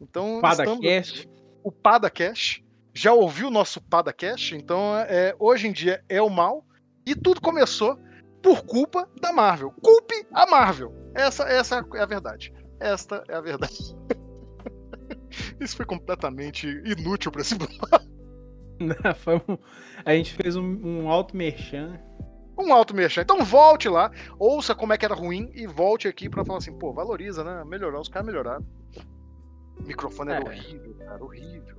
[0.00, 1.18] Então, Padacast.
[1.18, 2.64] Estamos, o Padacast.
[2.94, 4.56] Já ouviu o nosso Padacast?
[4.56, 6.64] Então, é, hoje em dia é o mal.
[7.04, 7.98] E tudo começou
[8.42, 9.72] por culpa da Marvel.
[9.82, 10.92] Culpe a Marvel.
[11.14, 12.52] Essa, essa é a verdade.
[12.80, 13.96] Esta é a verdade.
[15.60, 17.74] Isso foi completamente inútil para esse bloco.
[19.16, 19.58] Foi um,
[20.04, 21.98] a gente fez um, um alto merchan.
[22.56, 23.22] Um alto merchan.
[23.22, 26.76] Então volte lá, ouça como é que era ruim e volte aqui para falar assim,
[26.78, 27.64] pô, valoriza, né?
[27.64, 28.64] Melhorar, os caras melhoraram.
[29.78, 30.48] O microfone era é.
[30.48, 31.76] horrível, cara, horrível.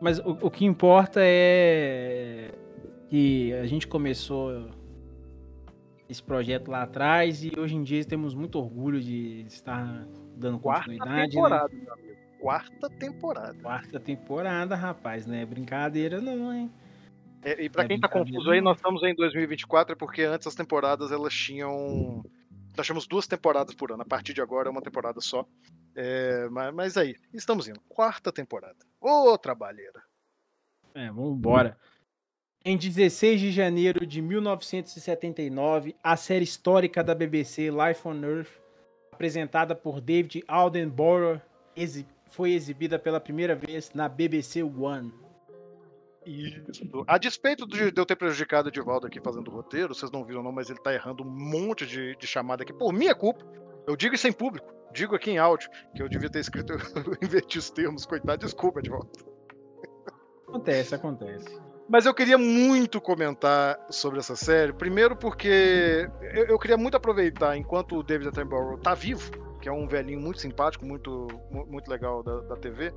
[0.00, 2.52] Mas o, o que importa é
[3.08, 4.70] que a gente começou
[6.08, 10.84] esse projeto lá atrás e hoje em dia temos muito orgulho de estar dando Quarta
[10.84, 11.20] continuidade.
[11.20, 11.28] Né?
[11.28, 11.80] Temporada, né?
[11.82, 12.16] meu amigo.
[12.38, 13.58] Quarta temporada.
[13.60, 16.70] Quarta temporada, rapaz, não é brincadeira não, hein?
[17.42, 20.46] É, e para é quem tá confuso aí, nós estamos em 2024 é porque antes
[20.46, 22.22] as temporadas elas tinham
[22.76, 24.02] nós tínhamos duas temporadas por ano.
[24.02, 25.46] A partir de agora é uma temporada só.
[25.94, 27.80] É, mas, mas, aí, estamos indo.
[27.88, 28.76] Quarta temporada.
[29.00, 30.02] Ô, trabalheira.
[30.94, 31.78] É, vamos embora.
[32.68, 38.50] Em 16 de janeiro de 1979, a série histórica da BBC Life on Earth,
[39.12, 41.40] apresentada por David Aldenborough,
[42.26, 45.14] foi exibida pela primeira vez na BBC One.
[46.26, 47.04] Isso.
[47.06, 50.42] A despeito de eu ter prejudicado o Edivaldo aqui fazendo o roteiro, vocês não viram
[50.42, 53.46] não, mas ele tá errando um monte de, de chamada aqui por minha culpa.
[53.86, 57.16] Eu digo isso em público, digo aqui em áudio, que eu devia ter escrito, eu
[57.22, 59.24] inverti os termos, coitado, desculpa de volta.
[60.48, 61.65] Acontece, acontece.
[61.88, 64.72] Mas eu queria muito comentar sobre essa série.
[64.72, 69.72] Primeiro porque eu, eu queria muito aproveitar enquanto o David Attenborough tá vivo, que é
[69.72, 72.92] um velhinho muito simpático, muito, muito legal da, da TV.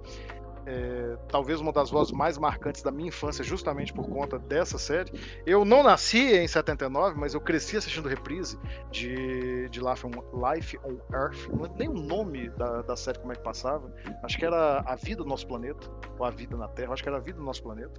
[0.66, 5.12] É, talvez uma das vozes mais marcantes da minha infância, justamente por conta dessa série.
[5.46, 8.58] Eu não nasci em 79, mas eu cresci assistindo reprise
[8.92, 10.12] de, de Life, on,
[10.52, 11.48] Life on Earth.
[11.48, 13.92] Não lembro nem o nome da, da série, como é que passava.
[14.24, 16.94] Acho que era A Vida do Nosso Planeta, ou A Vida na Terra.
[16.94, 17.94] Acho que era A Vida do Nosso Planeta.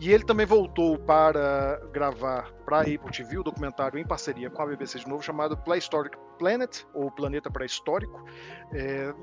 [0.00, 4.62] E ele também voltou para gravar para a Apple TV o documentário em parceria com
[4.62, 8.24] a BBC de novo, chamado Prehistoric Planet, ou Planeta Pré-Histórico,
[8.72, 9.14] é,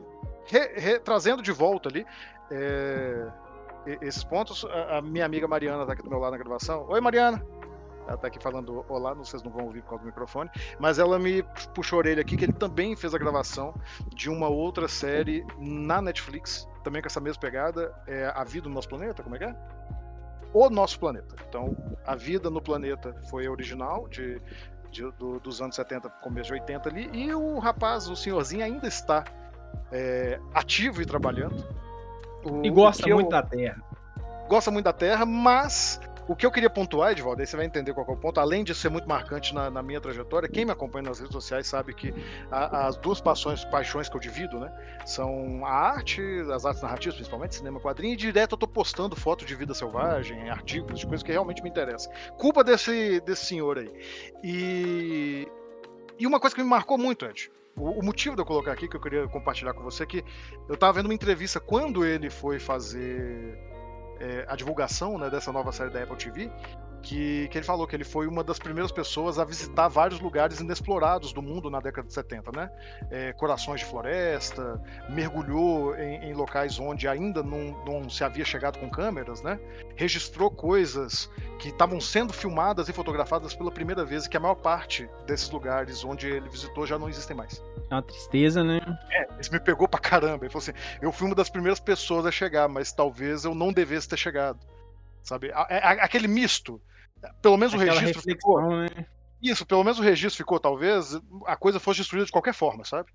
[0.45, 2.05] re, re, trazendo de volta ali
[2.49, 3.27] é,
[4.01, 4.65] esses pontos.
[4.65, 6.85] A, a, minha amiga Mariana está aqui do meu lado na gravação.
[6.89, 7.45] Oi, Mariana!
[8.05, 11.19] Ela está aqui falando olá, vocês não vão ouvir por causa do microfone, mas ela
[11.19, 11.43] me
[11.75, 13.73] puxou a orelha aqui que ele também fez a gravação
[14.13, 18.73] de uma outra série na Netflix, também com essa mesma pegada, é A Vida do
[18.73, 19.55] Nosso Planeta, como é que é?
[20.53, 21.35] O nosso planeta.
[21.47, 24.41] Então, a vida no planeta foi original, de,
[24.89, 28.87] de do, dos anos 70, começo de 80 ali, e o rapaz, o senhorzinho, ainda
[28.87, 29.23] está
[29.91, 31.65] é, ativo e trabalhando.
[32.43, 33.81] O, e gosta muito eu, da Terra.
[34.47, 37.93] Gosta muito da Terra, mas o que eu queria pontuar, Edvaldo, aí você vai entender
[37.93, 40.71] qual é o ponto, além de ser muito marcante na, na minha trajetória, quem me
[40.71, 42.13] acompanha nas redes sociais sabe que
[42.49, 44.71] a, as duas paixões, paixões que eu divido, né,
[45.05, 46.21] são a arte,
[46.53, 50.49] as artes narrativas, principalmente, cinema, quadrinho, e direto eu tô postando foto de vida selvagem,
[50.49, 52.11] artigos, de coisas que realmente me interessam.
[52.37, 53.91] Culpa desse, desse senhor aí.
[54.43, 55.47] E,
[56.19, 58.95] e uma coisa que me marcou muito, Ed, o, motivo de eu colocar aqui, que
[58.95, 60.23] eu queria compartilhar com você, é que
[60.67, 63.57] eu tava vendo uma entrevista quando ele foi fazer
[64.21, 66.51] é, a divulgação né, dessa nova série da Apple TV,
[67.01, 70.59] que, que ele falou que ele foi uma das primeiras pessoas a visitar vários lugares
[70.59, 72.71] inexplorados do mundo na década de 70, né?
[73.09, 78.79] É, corações de floresta, mergulhou em, em locais onde ainda não, não, se havia chegado
[78.79, 79.59] com câmeras, né?
[79.95, 84.55] Registrou coisas que estavam sendo filmadas e fotografadas pela primeira vez e que a maior
[84.55, 87.61] parte desses lugares onde ele visitou já não existem mais.
[87.89, 88.79] É uma tristeza, né?
[89.11, 90.45] É, isso me pegou pra caramba.
[90.45, 93.73] Ele falou assim: eu fui uma das primeiras pessoas a chegar, mas talvez eu não
[93.73, 94.59] devesse ter chegado.
[95.23, 95.51] Sabe?
[95.53, 96.81] Aquele misto
[97.41, 98.61] pelo menos Aquela o registro ficou.
[98.61, 99.05] Né?
[99.41, 103.11] Isso, pelo menos o registro ficou, talvez a coisa fosse destruída de qualquer forma, sabe?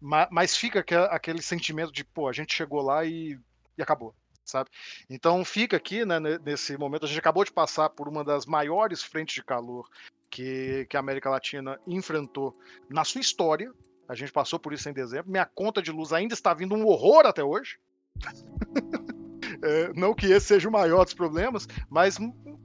[0.00, 3.38] Mas, mas fica aquele sentimento de, pô, a gente chegou lá e,
[3.76, 4.70] e acabou, sabe?
[5.08, 9.02] Então fica aqui, né, nesse momento, a gente acabou de passar por uma das maiores
[9.02, 9.88] frentes de calor
[10.30, 12.56] que, que a América Latina enfrentou
[12.88, 13.72] na sua história.
[14.08, 15.30] A gente passou por isso em dezembro.
[15.30, 17.78] Minha conta de luz ainda está vindo um horror até hoje.
[19.62, 22.18] é, não que esse seja o maior dos problemas, mas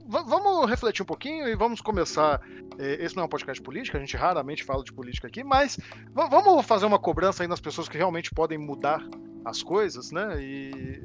[0.06, 2.40] vamos refletir um pouquinho e vamos começar.
[2.78, 5.42] É, esse não é um podcast de política, a gente raramente fala de política aqui,
[5.42, 5.78] mas
[6.12, 9.06] vamos fazer uma cobrança aí nas pessoas que realmente podem mudar
[9.44, 10.40] as coisas, né?
[10.40, 11.02] E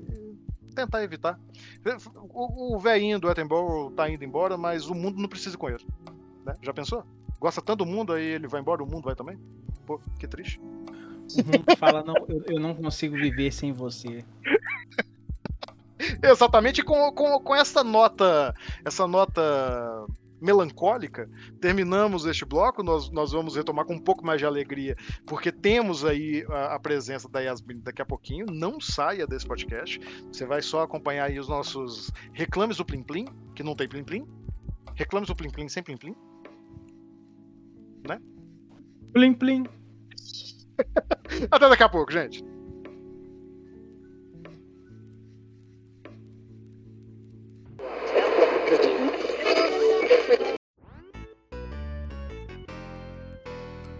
[0.75, 1.39] tentar evitar.
[2.33, 5.85] O, o velhinho do Attenborough tá indo embora, mas o mundo não precisa com ele.
[6.45, 6.53] Né?
[6.61, 7.03] Já pensou?
[7.39, 9.37] Gosta tanto do mundo, aí ele vai embora, o mundo vai também?
[9.85, 10.59] Pô, que triste.
[10.59, 14.23] O mundo fala, não, eu, eu não consigo viver sem você.
[16.23, 18.53] Exatamente com, com, com essa nota,
[18.85, 20.07] essa nota
[20.41, 22.81] melancólica, terminamos este bloco.
[22.81, 26.79] Nós, nós vamos retomar com um pouco mais de alegria, porque temos aí a, a,
[26.79, 28.45] presença da Yasmin daqui a pouquinho.
[28.49, 29.99] Não saia desse podcast.
[30.31, 34.03] Você vai só acompanhar aí os nossos reclames do Plim Plim, que não tem Plim
[34.03, 34.27] Plim.
[34.95, 36.15] Reclames do Plim Plim sem Plim Plim.
[38.07, 38.19] Né?
[39.13, 39.65] Plim Plim.
[41.51, 42.43] Até daqui a pouco, gente.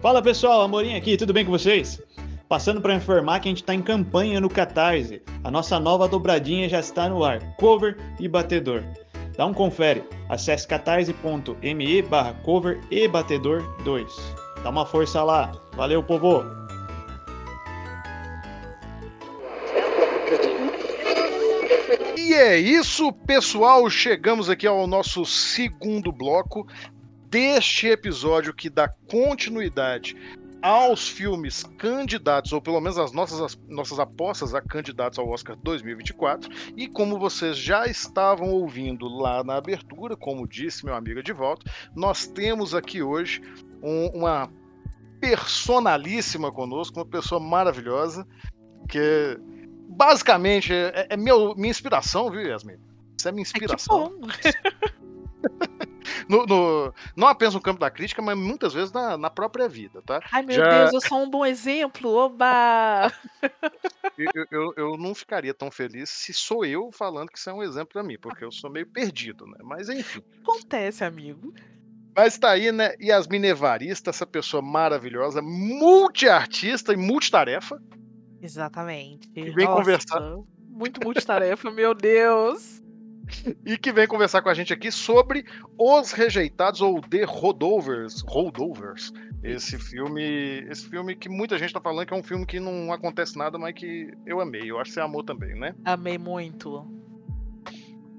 [0.00, 2.00] Fala pessoal, Amorim aqui, tudo bem com vocês?
[2.48, 5.20] Passando para informar que a gente está em campanha no Catarse.
[5.44, 8.82] A nossa nova dobradinha já está no ar, cover e batedor.
[9.36, 14.34] Dá um confere, acesse catarse.me barra cover e batedor 2.
[14.62, 16.44] Dá uma força lá, valeu povo!
[22.16, 23.90] E é isso, pessoal.
[23.90, 26.66] Chegamos aqui ao nosso segundo bloco
[27.30, 30.16] deste episódio que dá continuidade
[30.62, 35.56] aos filmes candidatos, ou pelo menos as nossas, as nossas apostas a candidatos ao Oscar
[35.56, 36.50] 2024.
[36.76, 41.70] E como vocês já estavam ouvindo lá na abertura, como disse meu amigo de volta,
[41.96, 43.40] nós temos aqui hoje
[43.82, 44.50] um, uma
[45.20, 48.26] personalíssima conosco, uma pessoa maravilhosa,
[48.88, 49.38] que
[49.88, 52.76] basicamente é, é meu, minha inspiração, viu, Yasmin?
[53.16, 54.18] Isso é minha inspiração.
[54.44, 55.79] É
[56.30, 60.00] no, no, não apenas no campo da crítica, mas muitas vezes na, na própria vida,
[60.02, 60.20] tá?
[60.30, 60.84] Ai, meu Já...
[60.84, 63.12] Deus, eu sou um bom exemplo, oba!
[64.16, 67.64] eu, eu, eu, não ficaria tão feliz se sou eu falando que isso é um
[67.64, 69.58] exemplo para mim, porque eu sou meio perdido, né?
[69.64, 70.22] Mas enfim.
[70.40, 71.52] Acontece, amigo.
[72.16, 72.94] Mas tá aí, né?
[73.00, 77.82] Yasmin Evarista, essa pessoa maravilhosa, multiartista e multitarefa.
[78.40, 79.28] Exatamente.
[79.28, 80.20] Que vem Nossa, conversar.
[80.68, 82.80] Muito multitarefa, meu Deus.
[83.64, 85.44] E que vem conversar com a gente aqui sobre
[85.78, 88.22] Os Rejeitados ou The Holdovers.
[88.26, 89.12] Holdovers.
[89.42, 90.22] Esse filme.
[90.68, 93.58] Esse filme que muita gente tá falando que é um filme que não acontece nada,
[93.58, 94.70] mas que eu amei.
[94.70, 95.74] Eu acho que você amou também, né?
[95.84, 96.86] Amei muito.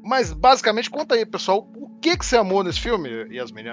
[0.03, 3.65] Mas basicamente, conta aí, pessoal, o que, que você amou nesse filme, Yasmin?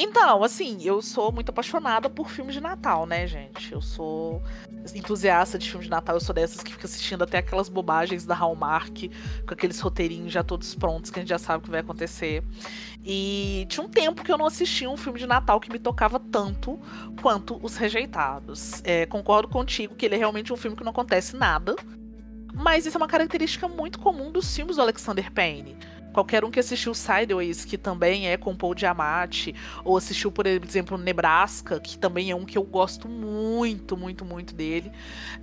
[0.00, 3.72] Então, assim, eu sou muito apaixonada por filmes de Natal, né, gente?
[3.72, 4.40] Eu sou
[4.94, 8.32] entusiasta de filmes de Natal, eu sou dessas que fica assistindo até aquelas bobagens da
[8.32, 9.10] Hallmark,
[9.44, 12.44] com aqueles roteirinhos já todos prontos, que a gente já sabe o que vai acontecer.
[13.04, 16.20] E tinha um tempo que eu não assistia um filme de Natal que me tocava
[16.20, 16.78] tanto
[17.20, 18.80] quanto Os Rejeitados.
[18.84, 21.74] É, concordo contigo que ele é realmente um filme que não acontece nada,
[22.54, 25.76] mas isso é uma característica muito comum dos filmes do Alexander Payne.
[26.18, 29.54] Qualquer um que assistiu Sideways, que também é com Paul Diamatti,
[29.84, 34.52] ou assistiu, por exemplo, Nebraska, que também é um que eu gosto muito, muito, muito
[34.52, 34.90] dele,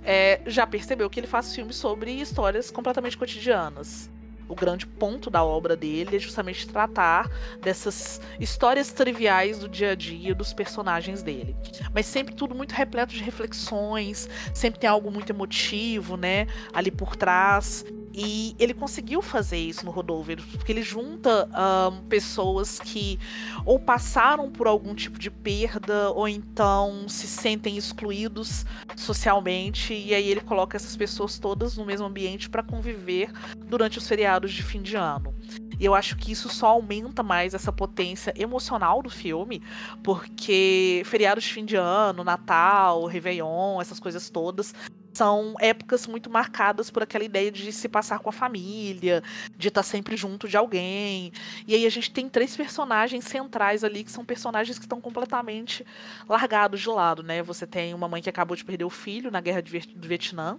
[0.04, 4.10] é, já percebeu que ele faz filmes sobre histórias completamente cotidianas.
[4.48, 7.28] O grande ponto da obra dele é justamente tratar
[7.60, 11.56] dessas histórias triviais do dia a dia dos personagens dele.
[11.92, 17.16] Mas sempre tudo muito repleto de reflexões, sempre tem algo muito emotivo, né, ali por
[17.16, 17.84] trás.
[18.18, 20.16] E ele conseguiu fazer isso no Rodolfo,
[20.52, 21.46] porque ele junta
[21.92, 23.18] um, pessoas que
[23.66, 28.64] ou passaram por algum tipo de perda, ou então se sentem excluídos
[28.96, 33.30] socialmente, e aí ele coloca essas pessoas todas no mesmo ambiente para conviver
[33.66, 35.34] durante os feriados de fim de ano.
[35.78, 39.62] E eu acho que isso só aumenta mais essa potência emocional do filme,
[40.02, 44.74] porque feriados de fim de ano, Natal, Réveillon, essas coisas todas,
[45.16, 49.22] são épocas muito marcadas por aquela ideia de se passar com a família,
[49.56, 51.32] de estar sempre junto de alguém.
[51.66, 55.86] E aí a gente tem três personagens centrais ali que são personagens que estão completamente
[56.28, 57.42] largados de lado, né?
[57.42, 60.58] Você tem uma mãe que acabou de perder o filho na guerra do Vietnã.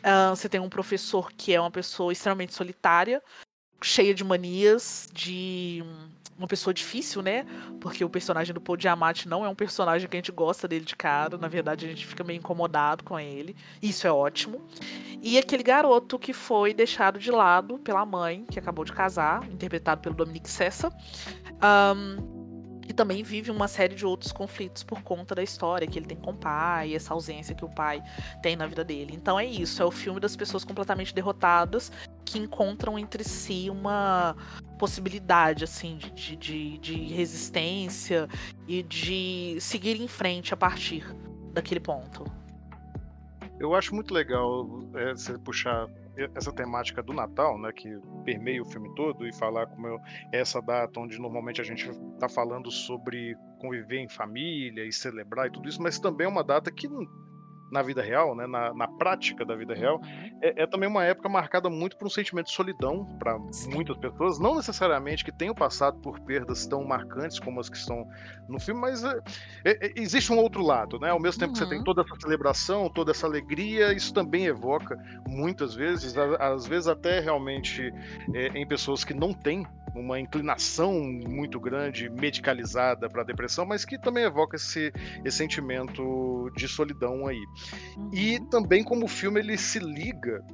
[0.00, 3.22] Uh, você tem um professor que é uma pessoa extremamente solitária,
[3.82, 5.84] cheia de manias, de
[6.40, 7.44] uma pessoa difícil, né?
[7.82, 10.86] Porque o personagem do Paul Diamante não é um personagem que a gente gosta dele
[10.86, 11.36] de cara.
[11.36, 13.54] Na verdade, a gente fica meio incomodado com ele.
[13.82, 14.66] Isso é ótimo.
[15.22, 20.00] E aquele garoto que foi deixado de lado pela mãe, que acabou de casar, interpretado
[20.00, 20.90] pelo Dominique Sessa.
[21.62, 22.39] Um,
[22.90, 26.16] e também vive uma série de outros conflitos por conta da história que ele tem
[26.16, 28.02] com o pai, essa ausência que o pai
[28.42, 29.12] tem na vida dele.
[29.14, 31.92] Então é isso, é o filme das pessoas completamente derrotadas
[32.24, 34.34] que encontram entre si uma
[34.76, 38.28] possibilidade assim de, de, de resistência
[38.66, 41.06] e de seguir em frente a partir
[41.52, 42.24] daquele ponto.
[43.60, 45.86] Eu acho muito legal é, você puxar
[46.34, 47.88] essa temática do Natal, né, que
[48.24, 49.98] permeia o filme todo, e falar como eu,
[50.32, 55.52] essa data onde normalmente a gente está falando sobre conviver em família e celebrar e
[55.52, 56.88] tudo isso, mas também é uma data que
[57.70, 60.38] na vida real, né, na, na prática da vida real, uhum.
[60.42, 63.38] é, é, também uma época marcada muito por um sentimento de solidão para
[63.72, 68.06] muitas pessoas, não necessariamente que tenham passado por perdas tão marcantes como as que estão
[68.48, 69.20] no filme, mas é,
[69.64, 71.10] é, é existe um outro lado, né?
[71.10, 71.52] Ao mesmo tempo uhum.
[71.54, 71.84] que você tem uhum.
[71.84, 77.92] toda essa celebração, toda essa alegria, isso também evoca muitas vezes, às vezes até realmente
[78.34, 83.84] é, em pessoas que não têm uma inclinação muito grande, medicalizada para a depressão, mas
[83.84, 84.92] que também evoca esse,
[85.24, 87.40] esse sentimento de solidão aí.
[87.96, 88.10] Uhum.
[88.12, 90.44] E também como o filme ele se liga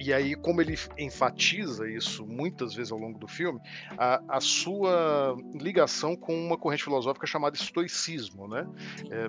[0.00, 3.60] e aí, como ele enfatiza isso muitas vezes ao longo do filme,
[3.98, 8.66] a, a sua ligação com uma corrente filosófica chamada estoicismo, né?
[9.10, 9.28] É,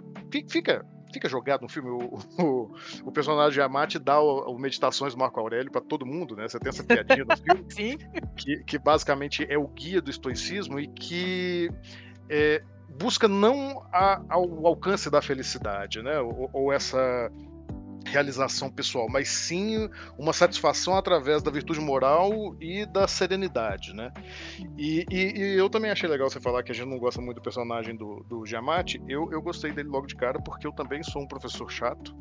[0.50, 1.90] fica, fica jogado no filme.
[1.90, 2.72] O, o,
[3.04, 6.48] o personagem de Amate dá o, o Meditações do Marco Aurélio para todo mundo, né?
[6.48, 7.66] Você tem essa piadinha no filme.
[7.68, 7.98] Sim.
[8.38, 11.70] Que, que basicamente é o guia do estoicismo e que.
[12.30, 12.64] É,
[13.00, 16.20] busca não a, ao alcance da felicidade, né?
[16.20, 17.32] Ou, ou essa
[18.06, 24.12] realização pessoal, mas sim uma satisfação através da virtude moral e da serenidade, né?
[24.78, 27.38] E, e, e, eu também achei legal você falar que a gente não gosta muito
[27.38, 29.02] do personagem do, do Giamatti.
[29.08, 32.16] Eu, eu gostei dele logo de cara porque eu também sou um professor chato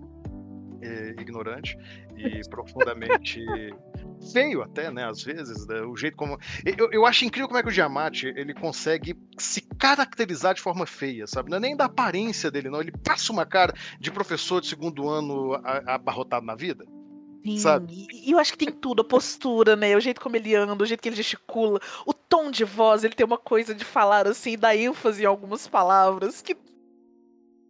[1.18, 1.76] ignorante
[2.16, 3.44] e profundamente
[4.32, 5.08] feio até, né?
[5.08, 8.26] Às vezes, né, o jeito como eu, eu acho incrível como é que o Diamante
[8.26, 11.50] ele consegue se caracterizar de forma feia, sabe?
[11.50, 12.80] Não é nem da aparência dele, não.
[12.80, 15.54] Ele passa uma cara de professor de segundo ano
[15.86, 16.84] abarrotado na vida.
[17.42, 18.06] Sim, sabe?
[18.12, 19.96] e eu acho que tem tudo, a postura, né?
[19.96, 23.14] O jeito como ele anda, o jeito que ele gesticula, o tom de voz, ele
[23.14, 26.54] tem uma coisa de falar assim, dar ênfase em algumas palavras que.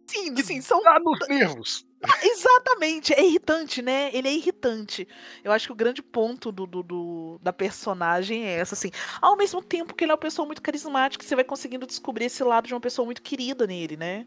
[0.07, 0.83] Sim, sim, são.
[0.83, 1.85] Tá nos nervos.
[2.03, 4.09] Ah, exatamente, é irritante, né?
[4.13, 5.07] Ele é irritante.
[5.43, 8.89] Eu acho que o grande ponto do, do, do, da personagem é essa, assim.
[9.21, 12.43] Ao mesmo tempo que ele é uma pessoa muito carismática, você vai conseguindo descobrir esse
[12.43, 14.25] lado de uma pessoa muito querida nele, né?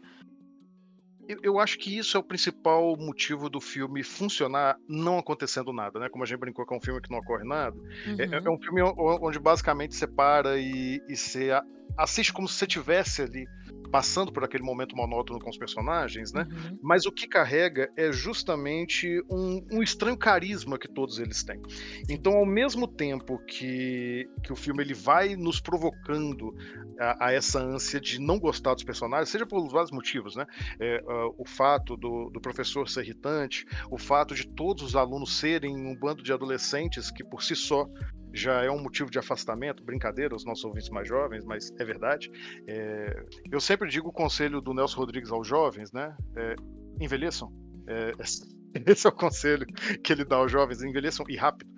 [1.27, 5.99] Eu, eu acho que isso é o principal motivo do filme funcionar não acontecendo nada,
[5.99, 6.07] né?
[6.09, 7.75] Como a gente brincou que é um filme que não ocorre nada.
[7.75, 8.15] Uhum.
[8.19, 11.49] É, é um filme onde basicamente você para e, e você
[11.97, 13.45] assiste como se você tivesse ali
[13.89, 16.47] passando por aquele momento monótono com os personagens, né?
[16.49, 16.79] Uhum.
[16.81, 21.61] Mas o que carrega é justamente um, um, estranho carisma que todos eles têm.
[22.09, 26.55] Então, ao mesmo tempo que, que o filme ele vai nos provocando
[26.99, 30.45] a, a essa ânsia de não gostar dos personagens, seja por vários motivos, né?
[30.79, 35.37] É, uh, o fato do, do professor ser irritante, o fato de todos os alunos
[35.37, 37.87] serem um bando de adolescentes que por si só
[38.35, 42.29] já é um motivo de afastamento, brincadeira, os nossos ouvintes mais jovens, mas é verdade.
[42.67, 46.15] É, eu sempre digo o conselho do Nelson Rodrigues aos jovens, né?
[46.35, 46.55] É,
[46.99, 47.51] envelheçam.
[47.87, 48.11] É,
[48.91, 49.65] esse é o conselho
[50.03, 51.71] que ele dá aos jovens, envelheçam e rápido.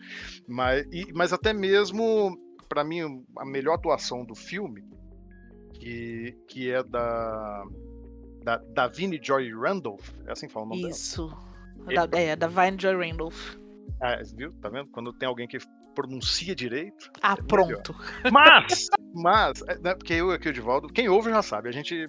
[0.48, 2.36] Mas, e, mas até mesmo,
[2.68, 4.84] para mim, a melhor atuação do filme,
[5.76, 7.64] que, que é da,
[8.74, 11.28] da, Vini Joy Randolph, é assim que fala o nome Isso.
[11.86, 12.08] dela?
[12.08, 13.56] Da, é, da Vine Joy Randolph.
[14.02, 14.54] Ah, viu?
[14.54, 14.90] Tá vendo?
[14.90, 15.58] Quando tem alguém que
[15.98, 17.12] pronuncia direito.
[17.24, 17.96] Ah, é pronto.
[18.32, 22.08] Mas, mas, né, porque eu aqui o Divaldo, quem ouve já sabe, a gente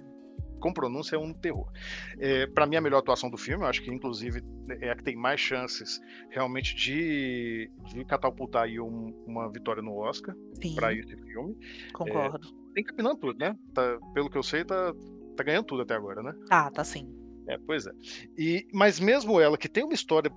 [0.59, 1.71] com pronúncia é um terror.
[2.19, 4.43] É, para mim, a melhor atuação do filme, eu acho que inclusive
[4.81, 9.95] é a que tem mais chances realmente de, de catapultar aí um, uma vitória no
[9.95, 10.35] Oscar
[10.75, 11.57] para esse filme.
[11.91, 12.47] Concordo.
[12.47, 13.57] É, tem capinando tudo, né?
[13.73, 14.93] Tá, pelo que eu sei, tá,
[15.35, 16.35] tá ganhando tudo até agora, né?
[16.51, 17.11] Ah, tá sim.
[17.47, 17.91] É, pois é.
[18.37, 20.31] E, mas mesmo ela, que tem uma história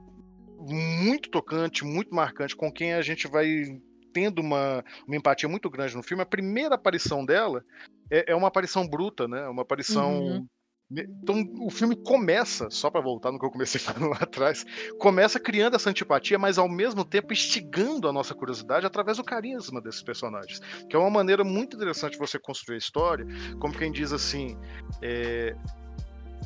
[0.63, 3.81] muito tocante, muito marcante, com quem a gente vai
[4.13, 6.23] tendo uma, uma empatia muito grande no filme.
[6.23, 7.65] A primeira aparição dela
[8.11, 9.49] é, é uma aparição bruta, né?
[9.49, 10.21] Uma aparição.
[10.21, 10.47] Uhum.
[10.95, 14.65] Então o filme começa, só para voltar no que eu comecei falando lá atrás,
[14.99, 19.81] começa criando essa antipatia, mas ao mesmo tempo instigando a nossa curiosidade através do carisma
[19.81, 20.61] desses personagens,
[20.91, 23.27] que é uma maneira muito interessante de você construir a história,
[23.59, 24.59] como quem diz assim,
[25.01, 25.57] é,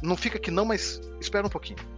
[0.01, 1.96] não fica aqui não, mas espera um pouquinho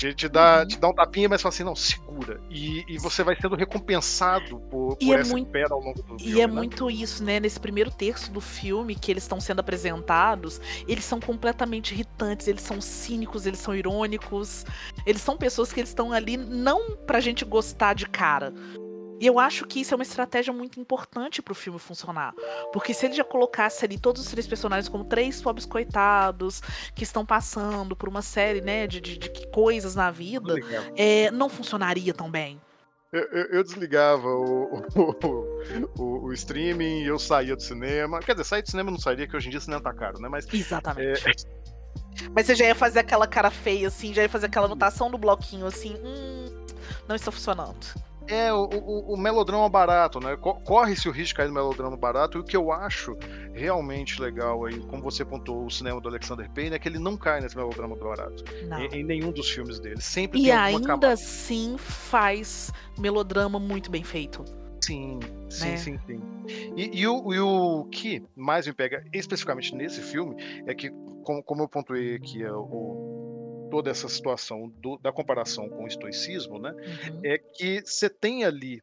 [0.00, 0.66] te, te, dá, uhum.
[0.66, 2.40] te dá um tapinha, mas fala assim, não, segura.
[2.48, 6.18] E, e você vai sendo recompensado por, por é essa muito, espera ao longo do
[6.18, 6.32] filme.
[6.32, 6.52] E é né?
[6.52, 7.38] muito isso, né?
[7.38, 12.62] Nesse primeiro terço do filme que eles estão sendo apresentados, eles são completamente irritantes, eles
[12.62, 14.64] são cínicos, eles são irônicos.
[15.04, 18.54] Eles são pessoas que eles estão ali não pra gente gostar de cara,
[19.20, 22.32] e eu acho que isso é uma estratégia muito importante para o filme funcionar.
[22.72, 26.62] Porque se ele já colocasse ali todos os três personagens como três pobres coitados
[26.94, 30.54] que estão passando por uma série né, de, de, de coisas na vida,
[30.96, 32.58] é, não funcionaria tão bem.
[33.12, 38.20] Eu, eu, eu, desligava o, o, o, o, streaming, eu saía do cinema.
[38.20, 40.18] Quer dizer, sair do cinema não sairia, que hoje em dia o cinema tá caro,
[40.18, 40.28] né?
[40.30, 41.28] Mas, Exatamente.
[41.28, 41.60] É...
[42.34, 45.18] Mas você já ia fazer aquela cara feia, assim, já ia fazer aquela anotação do
[45.18, 46.66] bloquinho, assim, hum,
[47.08, 47.76] não está funcionando.
[48.30, 50.36] É, o, o, o, melodrama barato, né?
[50.36, 53.16] Corre-se o risco de cair no melodrama barato, e o que eu acho
[53.52, 57.16] realmente legal aí, como você pontuou o cinema do Alexander Payne, é que ele não
[57.16, 58.44] cai nesse melodrama barato.
[58.78, 60.00] Em, em, nenhum dos filmes dele.
[60.00, 61.12] Sempre e tem ainda camada.
[61.12, 64.44] assim faz melodrama muito bem feito.
[64.80, 65.18] Sim,
[65.48, 65.76] sim, né?
[65.76, 66.20] sim, sim.
[66.76, 70.90] E, e, o, e, o, que mais me pega especificamente nesse filme é que,
[71.22, 73.29] como, como eu pontuei aqui, é o
[73.70, 77.20] toda essa situação do, da comparação com o estoicismo, né, uhum.
[77.24, 78.82] é que você tem ali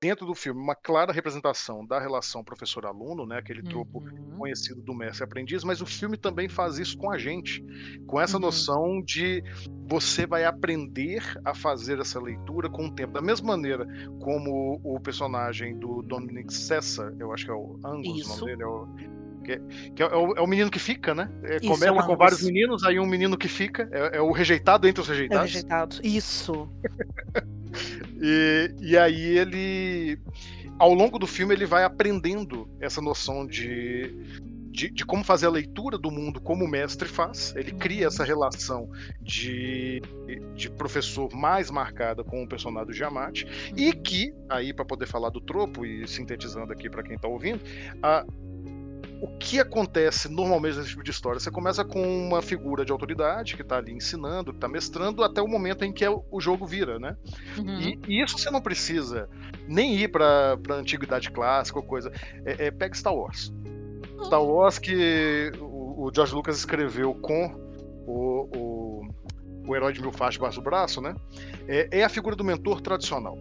[0.00, 4.38] dentro do filme uma clara representação da relação professor-aluno, né, aquele tropo uhum.
[4.38, 7.64] conhecido do mestre-aprendiz, mas o filme também faz isso com a gente,
[8.06, 8.42] com essa uhum.
[8.42, 9.42] noção de
[9.88, 13.86] você vai aprender a fazer essa leitura com o tempo, da mesma maneira
[14.20, 18.32] como o personagem do Dominic Sessa, eu acho que é o Angus, isso.
[18.32, 19.17] o nome dele é o
[19.48, 21.30] que, que é, o, é, o, menino que fica, né?
[21.42, 23.88] É, Isso, começa é com vários meninos, aí um menino que fica.
[23.90, 25.40] É, é o rejeitado entre os rejeitados.
[25.40, 26.00] É o rejeitado.
[26.02, 26.68] Isso.
[28.20, 30.18] e, e aí ele.
[30.78, 34.14] Ao longo do filme, ele vai aprendendo essa noção de,
[34.70, 37.52] de, de, como fazer a leitura do mundo como o mestre faz.
[37.56, 38.88] Ele cria essa relação
[39.20, 40.00] de,
[40.54, 43.44] de professor mais marcada com o personagem do Giamatti.
[43.44, 43.78] Uhum.
[43.78, 47.60] E que, aí, para poder falar do tropo, e sintetizando aqui para quem está ouvindo,
[48.00, 48.24] a,
[49.20, 51.40] o que acontece normalmente nesse tipo de história?
[51.40, 55.42] Você começa com uma figura de autoridade que está ali ensinando, que está mestrando, até
[55.42, 57.16] o momento em que é o jogo vira, né?
[57.56, 57.80] Uhum.
[57.80, 59.28] E, e, isso você não precisa
[59.66, 62.12] nem ir para a antiguidade clássica ou coisa.
[62.44, 63.52] É, é, pega Star Wars.
[64.24, 67.54] Star Wars que o, o George Lucas escreveu com
[68.06, 69.08] o, o,
[69.66, 71.14] o herói de mil faixas debaixo do braço, né?
[71.66, 73.36] É, é a figura do mentor tradicional.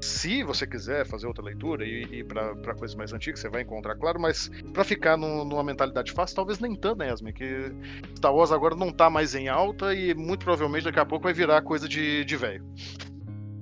[0.00, 3.96] Se você quiser fazer outra leitura e ir para coisas mais antigas, você vai encontrar,
[3.96, 7.32] claro, mas para ficar no, numa mentalidade fácil, talvez nem tanto, né, Yasmin?
[7.32, 7.72] Que
[8.16, 11.32] Star Wars agora não tá mais em alta e muito provavelmente daqui a pouco vai
[11.32, 12.64] virar coisa de, de velho.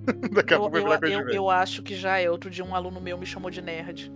[0.32, 1.37] daqui a eu, pouco vai virar eu, coisa eu, de velho.
[1.37, 2.30] Eu acho que já é.
[2.30, 4.12] Outro dia um aluno meu me chamou de nerd.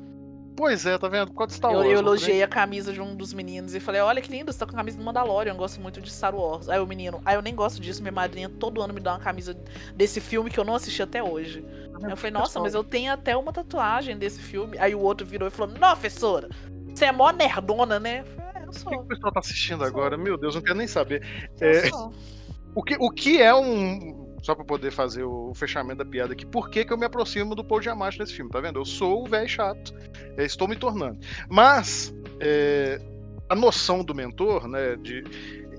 [0.61, 1.33] Pois é, tá vendo?
[1.47, 1.87] De Star Wars.
[1.87, 4.59] Eu, eu elogiei a camisa de um dos meninos e falei: Olha que lindo, você
[4.59, 5.53] tá com a camisa do Mandalorian.
[5.53, 6.69] Eu gosto muito de Star Wars.
[6.69, 8.03] Aí o menino, ah, eu nem gosto disso.
[8.03, 9.57] Minha madrinha todo ano me dá uma camisa
[9.97, 11.65] desse filme que eu não assisti até hoje.
[12.05, 14.77] Aí eu falei: Nossa, mas eu tenho até uma tatuagem desse filme.
[14.77, 16.51] Aí o outro virou e falou: Não, professora,
[16.95, 18.21] você é mó nerdona, né?
[18.21, 18.93] Eu falei, é, eu sou.
[18.93, 20.19] O que, o pessoal tá assistindo agora?
[20.19, 21.27] Meu Deus, não quero nem saber.
[21.59, 21.89] É...
[22.75, 26.47] O que, o que é um só para poder fazer o fechamento da piada aqui,
[26.47, 28.79] por que, que eu me aproximo do Paul Giamatti nesse filme, tá vendo?
[28.79, 29.95] Eu sou o velho chato,
[30.37, 31.19] é, estou me tornando.
[31.49, 33.01] Mas é,
[33.49, 35.25] a noção do mentor, né, de,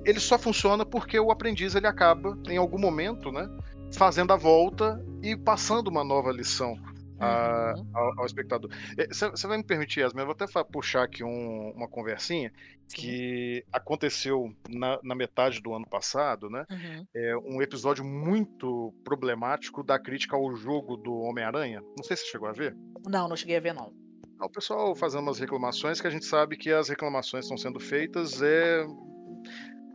[0.05, 3.49] ele só funciona porque o aprendiz ele acaba em algum momento, né,
[3.93, 6.77] fazendo a volta e passando uma nova lição
[7.21, 7.87] a, uhum.
[7.93, 8.69] ao, ao, espectador.
[9.09, 12.51] Você é, vai me permitir, Yasmin, eu vou até puxar aqui um, uma conversinha.
[12.95, 16.65] Que aconteceu na, na, metade do ano passado, né?
[16.69, 17.05] Uhum.
[17.15, 21.81] É um episódio muito problemático da crítica ao jogo do Homem-Aranha.
[21.97, 22.75] Não sei se você chegou a ver.
[23.07, 23.93] Não, não cheguei a ver, não.
[24.41, 28.41] O pessoal fazendo umas reclamações que a gente sabe que as reclamações estão sendo feitas
[28.41, 28.85] é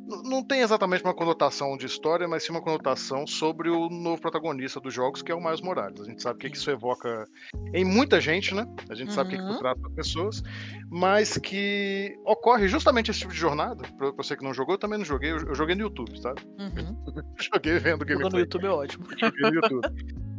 [0.07, 4.81] não tem exatamente uma conotação de história, mas sim uma conotação sobre o novo protagonista
[4.81, 6.01] dos jogos, que é o Miles Morales.
[6.01, 7.27] A gente sabe o que, que isso evoca
[7.75, 8.67] em muita gente, né?
[8.89, 9.15] A gente uhum.
[9.15, 9.59] sabe o que, que isso uhum.
[9.59, 10.43] trata pessoas,
[10.91, 13.83] mas que ocorre justamente esse tipo de jornada.
[13.99, 15.33] Pra você que não jogou, eu também não joguei.
[15.33, 16.41] Eu joguei no YouTube, sabe?
[16.59, 16.97] Uhum.
[17.53, 18.33] joguei vendo gameplay.
[18.33, 19.07] no YouTube é ótimo.
[19.19, 19.89] Joguei no YouTube.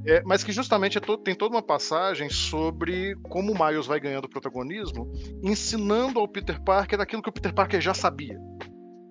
[0.06, 4.00] É, mas que justamente é todo, tem toda uma passagem sobre como o Miles vai
[4.00, 5.12] ganhando protagonismo,
[5.44, 8.40] ensinando ao Peter Parker aquilo que o Peter Parker já sabia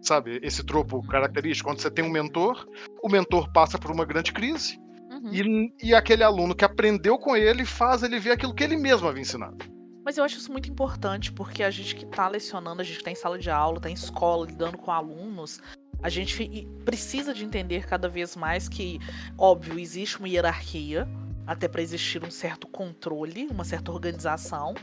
[0.07, 0.38] sabe?
[0.42, 2.66] Esse tropo característico, quando você tem um mentor,
[3.02, 4.78] o mentor passa por uma grande crise
[5.11, 5.30] uhum.
[5.32, 9.09] e, e aquele aluno que aprendeu com ele faz ele ver aquilo que ele mesmo
[9.09, 9.57] havia ensinado.
[10.04, 13.11] Mas eu acho isso muito importante, porque a gente que está lecionando, a gente está
[13.11, 15.61] em sala de aula, está em escola, lidando com alunos,
[16.00, 19.00] a gente precisa de entender cada vez mais que,
[19.36, 21.09] óbvio, existe uma hierarquia,
[21.44, 24.74] até para existir um certo controle, uma certa organização,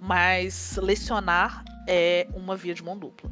[0.00, 3.30] mas lecionar é uma via de mão dupla.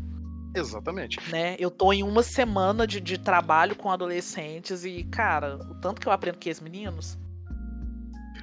[0.54, 1.18] Exatamente.
[1.30, 1.56] Né?
[1.58, 6.06] Eu tô em uma semana de, de trabalho com adolescentes e, cara, o tanto que
[6.06, 7.18] eu aprendo com esses meninos.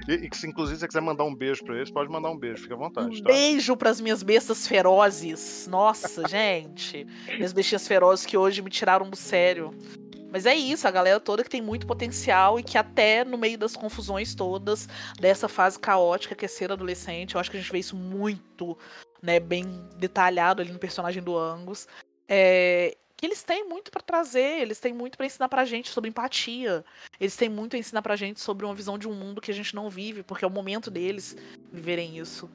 [0.08, 2.64] E, e se inclusive você quiser mandar um beijo pra eles, pode mandar um beijo,
[2.64, 3.20] fica à vontade.
[3.20, 3.32] Um tá?
[3.32, 5.68] beijo pras minhas bestas ferozes.
[5.70, 7.06] Nossa, gente.
[7.28, 9.74] Minhas bestinhas ferozes que hoje me tiraram do sério.
[10.32, 13.58] Mas é isso, a galera toda que tem muito potencial e que até no meio
[13.58, 14.88] das confusões todas,
[15.20, 18.78] dessa fase caótica que é ser adolescente, eu acho que a gente vê isso muito
[19.22, 19.66] né, bem
[19.98, 21.88] detalhado ali no personagem do Angus.
[22.28, 26.10] É, que eles têm muito para trazer, eles têm muito para ensinar pra gente sobre
[26.10, 26.86] empatia.
[27.20, 29.54] Eles têm muito a ensinar pra gente sobre uma visão de um mundo que a
[29.54, 31.36] gente não vive, porque é o momento deles
[31.72, 32.50] viverem isso.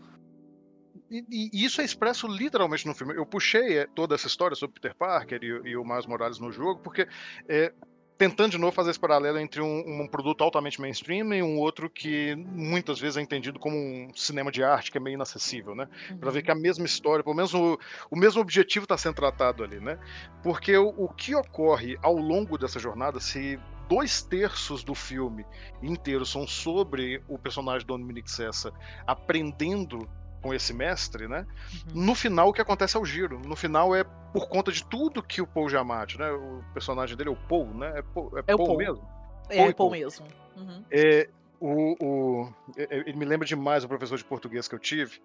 [1.11, 3.15] E, e isso é expresso literalmente no filme.
[3.15, 6.51] Eu puxei é, toda essa história sobre Peter Parker e, e o Miles Morales no
[6.51, 7.07] jogo, porque
[7.47, 7.73] é,
[8.17, 11.91] tentando de novo fazer esse paralelo entre um, um, produto altamente mainstream e um outro
[11.91, 15.89] que muitas vezes é entendido como um cinema de arte que é meio inacessível, né?
[16.11, 16.19] Uhum.
[16.19, 17.79] Para ver que a mesma história, pelo menos o,
[18.11, 19.99] o mesmo objetivo está sendo tratado ali, né?
[20.43, 23.59] Porque o, o que ocorre ao longo dessa jornada, se
[23.89, 25.45] dois terços do filme
[25.83, 28.73] inteiro são sobre o personagem do Dominic Sessa
[29.07, 30.09] aprendendo
[30.45, 31.47] com esse mestre, né?
[31.89, 32.05] Uhum.
[32.05, 33.41] No final, o que acontece é o giro.
[33.41, 36.31] No final é por conta de tudo que o Paul Giamatti, né?
[36.31, 37.95] O personagem dele é o Paul, né?
[37.97, 38.77] É Paul, é é Paul, Paul.
[38.77, 39.09] mesmo?
[39.49, 40.27] É, Paul, Paul mesmo.
[40.55, 40.85] Uhum.
[40.91, 45.23] É, o, o, é, ele me lembra demais o professor de português que eu tive.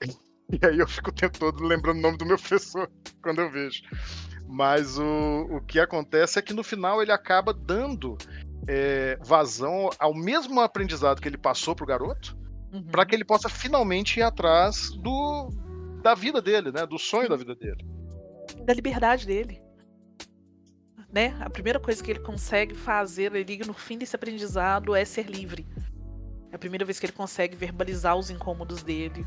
[0.48, 2.88] E aí eu fico o tempo todo lembrando o nome do meu professor
[3.20, 3.82] quando eu vejo.
[4.46, 8.16] Mas o, o que acontece é que no final ele acaba dando
[8.68, 12.38] é, vazão ao mesmo aprendizado que ele passou pro garoto,
[12.72, 12.84] uhum.
[12.84, 15.50] para que ele possa finalmente ir atrás do
[16.02, 16.86] da vida dele, né?
[16.86, 17.84] Do sonho da vida dele.
[18.64, 19.60] Da liberdade dele.
[21.12, 21.36] Né?
[21.40, 25.66] A primeira coisa que ele consegue fazer ali no fim desse aprendizado é ser livre.
[26.52, 29.26] É a primeira vez que ele consegue verbalizar os incômodos dele.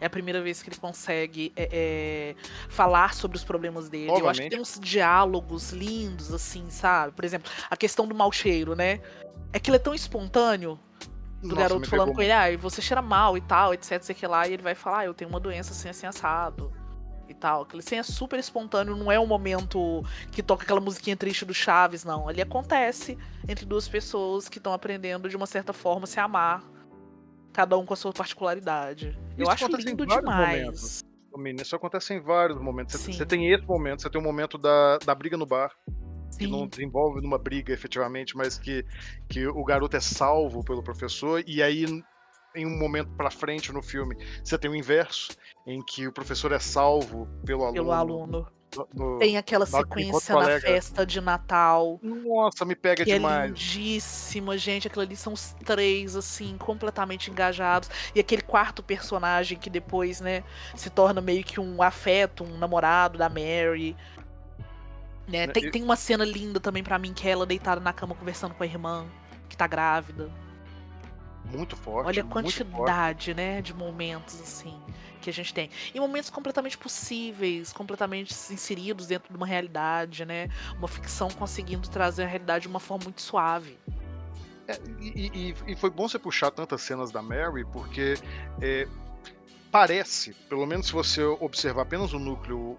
[0.00, 2.36] É a primeira vez que ele consegue é, é,
[2.68, 4.10] falar sobre os problemas dele.
[4.10, 4.24] Obviamente.
[4.24, 7.12] Eu acho que tem uns diálogos lindos, assim, sabe?
[7.12, 9.00] Por exemplo, a questão do mau cheiro, né?
[9.52, 10.78] É que ele é tão espontâneo
[11.40, 14.26] do Nossa, garoto falando com ele, ah, você cheira mal e tal, etc, sei que
[14.26, 16.72] lá, e ele vai falar, ah, eu tenho uma doença assim, assim, assado.
[17.28, 17.62] E tal.
[17.62, 21.54] Aquele assim é super espontâneo, não é um momento que toca aquela musiquinha triste do
[21.54, 22.28] Chaves, não.
[22.28, 23.16] Ali acontece
[23.48, 26.64] entre duas pessoas que estão aprendendo de uma certa forma se amar,
[27.52, 29.16] cada um com a sua particularidade.
[29.38, 31.02] Isso eu acho lindo demais.
[31.32, 31.62] Momentos.
[31.62, 32.96] Isso acontece em vários momentos.
[32.96, 35.70] Você, você, tem esse momento, você tem o um momento da, da briga no bar.
[36.38, 38.84] Que não desenvolve numa briga efetivamente, mas que,
[39.28, 41.84] que o garoto é salvo pelo professor, e aí
[42.56, 45.30] em um momento pra frente no filme você tem o inverso,
[45.66, 47.74] em que o professor é salvo pelo aluno.
[47.74, 48.46] Pelo aluno.
[48.76, 50.60] no- no- Tem aquela que sequência na colega.
[50.60, 51.98] festa de Natal.
[52.00, 53.50] Nossa, me pega Que é demais.
[53.50, 54.86] lindíssima, gente.
[54.86, 57.90] Aquilo ali são os três, assim, completamente engajados.
[58.14, 60.44] E aquele quarto personagem que depois, né,
[60.76, 63.96] se torna meio que um afeto, um namorado da Mary.
[65.28, 65.46] Né?
[65.46, 67.92] Né, Tem, e- tem uma cena linda também pra mim, que é ela deitada na
[67.92, 69.06] cama conversando com a irmã,
[69.48, 70.30] que tá grávida.
[71.44, 72.06] Muito forte.
[72.06, 74.78] Olha a quantidade, né, de momentos, assim,
[75.20, 75.70] que a gente tem.
[75.94, 80.48] E momentos completamente possíveis, completamente inseridos dentro de uma realidade, né?
[80.78, 83.76] Uma ficção conseguindo trazer a realidade de uma forma muito suave.
[84.68, 88.14] É, e, e- e foi bom você puxar tantas cenas da Mary, porque
[88.60, 88.86] é,
[89.72, 92.78] parece, pelo menos se você observar apenas o núcleo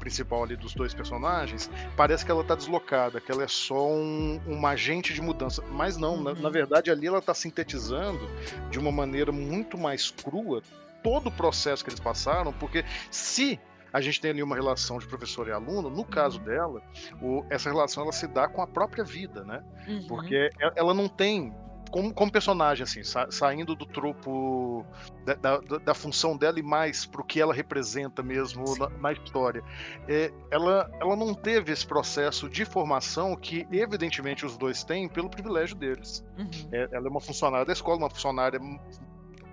[0.00, 4.40] principal ali dos dois personagens, parece que ela tá deslocada, que ela é só um,
[4.46, 5.62] uma agente de mudança.
[5.70, 6.40] Mas não, na, Uhum.
[6.42, 8.28] na verdade ali ela tá sintetizando
[8.70, 10.62] de uma maneira muito mais crua
[11.04, 13.60] todo o processo que eles passaram, porque se
[13.92, 16.80] a gente tem ali uma relação de professor e aluno, no caso dela,
[17.20, 19.62] o- essa relação ela se dá com a própria vida, né?
[19.88, 20.06] Uhum.
[20.08, 21.52] Porque ela não tem.
[21.90, 24.84] Como, como personagem, assim, sa- saindo do tropo
[25.24, 29.62] da, da, da- função dela e mais pro que ela representa mesmo na, na história.
[30.08, 35.28] É, ela, ela não teve esse processo de formação que, evidentemente, os dois têm pelo
[35.28, 36.24] privilégio deles.
[36.38, 36.48] Uhum.
[36.72, 38.60] É, ela é uma funcionária da escola, uma funcionária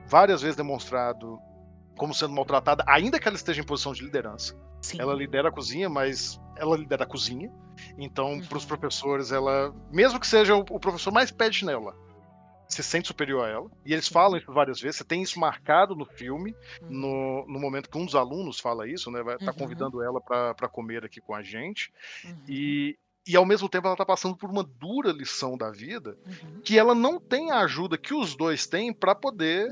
[0.07, 1.39] várias vezes demonstrado
[1.97, 4.55] como sendo maltratada, ainda que ela esteja em posição de liderança.
[4.81, 5.01] Sim.
[5.01, 7.51] Ela lidera a cozinha, mas ela lidera a cozinha.
[7.97, 8.41] Então, Uhum.
[8.45, 11.95] para os professores, ela, mesmo que seja o, o professor mais pede nela,
[12.69, 13.71] se sente superior a ela.
[13.85, 14.97] E eles falam isso várias vezes.
[14.97, 16.87] Você tem isso marcado no filme, Uhum.
[16.89, 19.23] no, no momento que um dos alunos fala isso, né?
[19.23, 19.57] Vai tá Uhum.
[19.57, 21.91] convidando ela para comer aqui com a gente.
[22.25, 22.35] Uhum.
[22.47, 22.97] E,
[23.27, 26.61] e ao mesmo tempo ela tá passando por uma dura lição da vida Uhum.
[26.63, 29.69] que ela não tem a ajuda que os dois têm para poder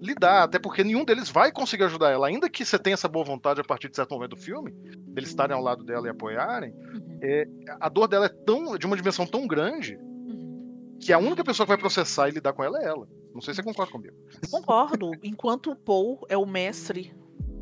[0.00, 3.24] lidar, até porque nenhum deles vai conseguir ajudar ela, ainda que você tenha essa boa
[3.24, 4.70] vontade a partir de certo momento do filme,
[5.08, 7.66] deles estarem ao lado dela e apoiarem, Uhum.
[7.80, 9.98] a dor dela é tão de uma dimensão tão grande.
[11.00, 13.08] Que a única pessoa que vai processar e lidar com ela é ela.
[13.32, 14.16] Não sei se você concorda comigo.
[14.50, 15.12] Concordo.
[15.22, 17.14] Enquanto o Paul é o mestre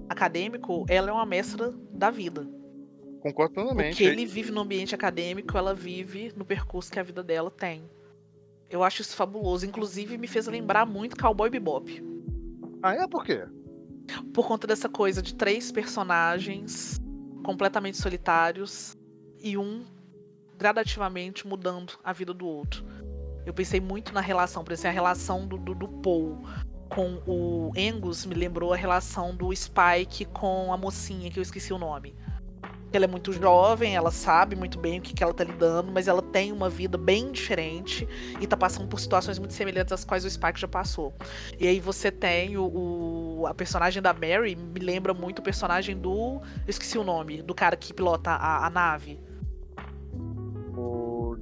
[0.09, 2.49] acadêmico, ela é uma mestra da vida.
[3.21, 3.91] Concordo plenamente.
[3.91, 7.83] Porque ele vive no ambiente acadêmico, ela vive no percurso que a vida dela tem.
[8.71, 9.67] Eu acho isso fabuloso.
[9.67, 12.03] Inclusive, me fez lembrar muito Cowboy Bebop.
[12.83, 13.45] Ah, é por quê?
[14.33, 17.01] Por conta dessa coisa de três personagens
[17.45, 18.97] completamente solitários
[19.41, 19.85] e um
[20.57, 22.85] gradativamente mudando a vida do outro.
[23.47, 26.43] Eu pensei muito na relação, por exemplo, a relação do, do, do Paul
[26.89, 31.73] com o Angus me lembrou a relação do Spike com a mocinha, que eu esqueci
[31.73, 32.15] o nome.
[32.93, 36.09] Ela é muito jovem, ela sabe muito bem o que, que ela tá lidando, mas
[36.09, 38.09] ela tem uma vida bem diferente
[38.41, 41.13] e tá passando por situações muito semelhantes às quais o Spike já passou.
[41.59, 45.97] E aí você tem o, o- a personagem da Mary, me lembra muito o personagem
[45.97, 46.41] do.
[46.41, 49.21] Eu esqueci o nome, do cara que pilota a, a nave.
[50.77, 51.37] O,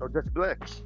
[0.00, 0.84] é o Jet Black.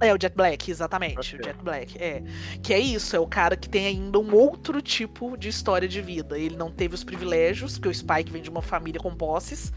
[0.00, 1.18] É, o Jet Black, exatamente.
[1.18, 1.40] Ok.
[1.40, 2.22] O Jet Black, é.
[2.62, 6.00] Que é isso, é o cara que tem ainda um outro tipo de história de
[6.00, 6.38] vida.
[6.38, 9.72] Ele não teve os privilégios, porque o Spike vem de uma família com posses.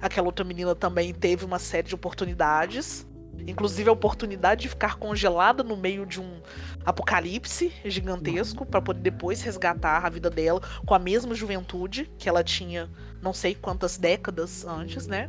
[0.00, 3.06] Aquela outra menina também teve uma série de oportunidades.
[3.46, 6.40] Inclusive a oportunidade de ficar congelada no meio de um
[6.84, 12.42] apocalipse gigantesco para poder depois resgatar a vida dela com a mesma juventude que ela
[12.42, 15.28] tinha não sei quantas décadas antes, né?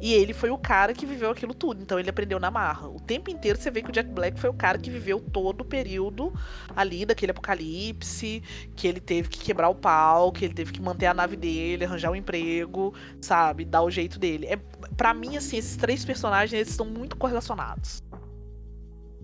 [0.00, 2.88] E ele foi o cara que viveu aquilo tudo, então ele aprendeu na marra.
[2.88, 5.62] O tempo inteiro você vê que o Jack Black foi o cara que viveu todo
[5.62, 6.32] o período
[6.76, 8.42] ali daquele apocalipse,
[8.76, 11.84] que ele teve que quebrar o pau, que ele teve que manter a nave dele,
[11.84, 14.46] arranjar um emprego, sabe, dar o jeito dele.
[14.46, 14.56] É,
[14.96, 18.02] para mim assim, esses três personagens eles estão muito correlacionados.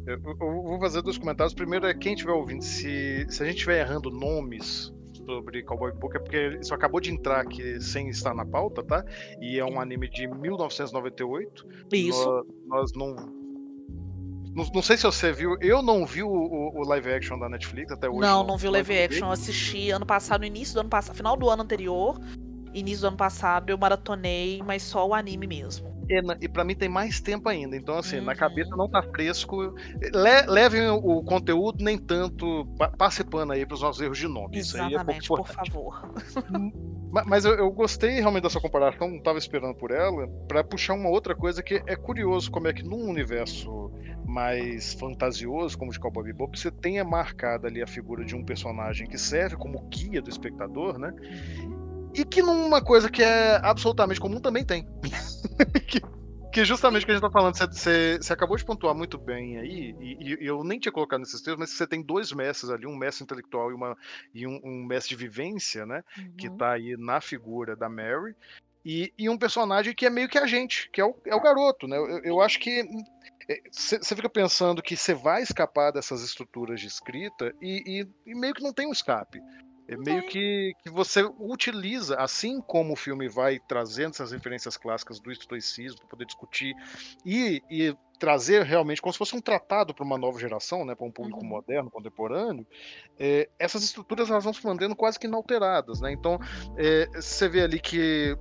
[0.06, 1.54] Eu, eu- vou fazer dois comentários.
[1.54, 4.92] Primeiro é quem estiver ouvindo, se, se a gente estiver errando nomes
[5.36, 9.04] sobre Cowboy Bebop, é porque isso acabou de entrar aqui sem estar na pauta, tá?
[9.40, 11.66] E é um anime de 1998.
[11.92, 12.24] Isso.
[12.26, 13.14] Nós, nós não,
[14.54, 14.64] não.
[14.74, 17.92] Não sei se você viu, eu não vi o, o- o live action da Netflix
[17.92, 18.20] até hoje.
[18.20, 19.26] Não, não vi o live action.
[19.28, 22.18] Eu assisti ano passado, no início do ano passado, final do ano anterior,
[22.74, 25.89] início do ano passado, eu maratonei, mas só o anime mesmo.
[26.10, 27.76] E, na- e pra mim tem mais tempo ainda.
[27.76, 28.38] Então, assim, na Uhum.
[28.38, 29.72] cabeça não tá fresco.
[30.12, 32.66] Le- levem o, conteúdo, nem tanto.
[32.76, 34.58] pa- Passe pano aí pros nossos erros de nome.
[34.58, 35.70] Isso aí é Exatamente, por importante.
[35.70, 36.12] favor.
[37.12, 40.94] Ma- Mas eu, eu gostei realmente dessa comparação, não estava esperando por ela, para puxar
[40.94, 43.90] uma outra coisa que é curioso como é que num universo
[44.26, 48.44] mais fantasioso, como o de Cowboy Bebop, você tenha marcado ali a figura de um
[48.44, 51.12] personagem que serve como guia do espectador, né?
[52.14, 54.86] E que numa coisa que é absolutamente comum também tem.
[55.88, 56.00] que,
[56.52, 59.58] que justamente o que a gente tá falando, você, você acabou de pontuar muito bem
[59.58, 62.86] aí, e, e, eu nem tinha colocado nesses termos, mas você tem dois mestres ali,
[62.86, 63.96] um mestre intelectual e, uma,
[64.34, 66.02] e um, um mestre de vivência, né?
[66.18, 66.32] Uhum.
[66.36, 68.34] Que tá aí na figura da Mary.
[68.84, 71.40] E, e, um personagem que é meio que a gente, que é o, é o
[71.40, 71.96] garoto, né?
[71.96, 72.82] Eu, eu acho que
[73.70, 78.34] você é, fica pensando que você vai escapar dessas estruturas de escrita e, e, e
[78.34, 79.40] meio que não tem um escape.
[79.90, 85.18] É meio que, que você utiliza, assim como o filme vai trazendo essas referências clássicas
[85.18, 86.76] do estoicismo para poder discutir
[87.26, 91.06] e, e, trazer realmente como se fosse um tratado para uma nova geração, né, para
[91.06, 91.48] um público uhum.
[91.48, 92.64] moderno, contemporâneo,
[93.18, 96.00] é, essas estruturas elas vão se mantendo quase que inalteradas.
[96.00, 96.12] Né?
[96.12, 96.38] Então,
[96.76, 98.36] é, você vê ali que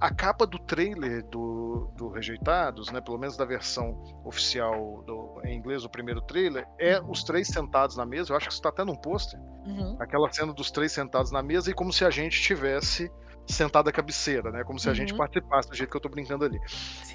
[0.00, 5.56] a, capa do trailer do, do Rejeitados, né, pelo menos da versão oficial do, em
[5.56, 8.32] inglês, o primeiro trailer, é os três sentados na mesa.
[8.32, 9.38] Eu acho que isso está até num pôster.
[9.64, 9.96] Uhum.
[9.98, 13.10] Aquela cena dos três sentados na mesa e como se a gente tivesse
[13.46, 14.62] sentado à cabeceira, né?
[14.62, 15.18] Como se a gente uhum.
[15.18, 16.60] participasse do jeito que eu tô brincando ali.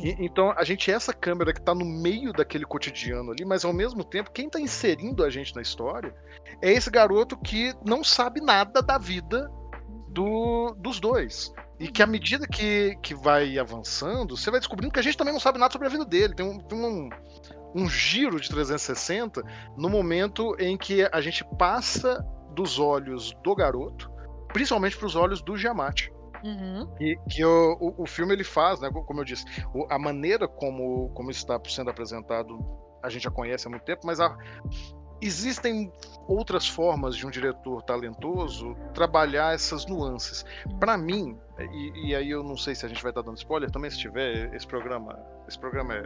[0.02, 3.64] E, então, a gente é essa câmera que tá no meio daquele cotidiano ali, mas
[3.64, 6.14] ao mesmo tempo, quem tá inserindo a gente na história
[6.62, 9.50] é esse garoto que não sabe nada da vida
[10.10, 11.54] do, dos dois.
[11.84, 15.34] E que à medida que, que vai avançando, você vai descobrindo que a gente também
[15.34, 16.34] não sabe nada sobre a vida dele.
[16.34, 17.10] Tem um, tem um,
[17.76, 19.44] um giro de 360
[19.76, 22.26] no momento em que a gente passa
[22.56, 24.10] dos olhos do garoto,
[24.54, 26.10] principalmente para os olhos do Giamatti.
[26.42, 26.88] Uhum.
[27.02, 29.44] E que o, o, o, filme ele faz, né, como eu disse,
[29.90, 32.58] a maneira como, como está sendo apresentado
[33.04, 34.38] a gente já conhece há muito tempo, mas a,
[35.26, 35.92] existem
[36.28, 40.46] outras formas de um diretor talentoso trabalhar essas nuances.
[40.80, 43.70] Para mim, e, e, aí eu não sei se a gente vai estar dando spoiler,
[43.70, 46.04] também se tiver, esse programa, esse programa é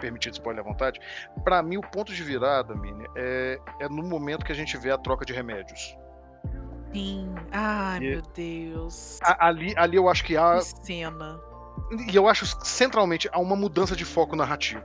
[0.00, 1.00] permitido spoiler à vontade.
[1.42, 4.90] Para mim, o ponto de virada, Mini, é, é no momento que a gente vê
[4.90, 5.96] a troca de remédios.
[6.92, 7.34] Sim.
[7.50, 9.18] Ai, e, meu Deus.
[9.22, 10.58] ali, ali eu acho que há.
[10.58, 11.40] Que cena.
[12.10, 14.82] E eu acho centralmente há uma mudança de foco narrativo.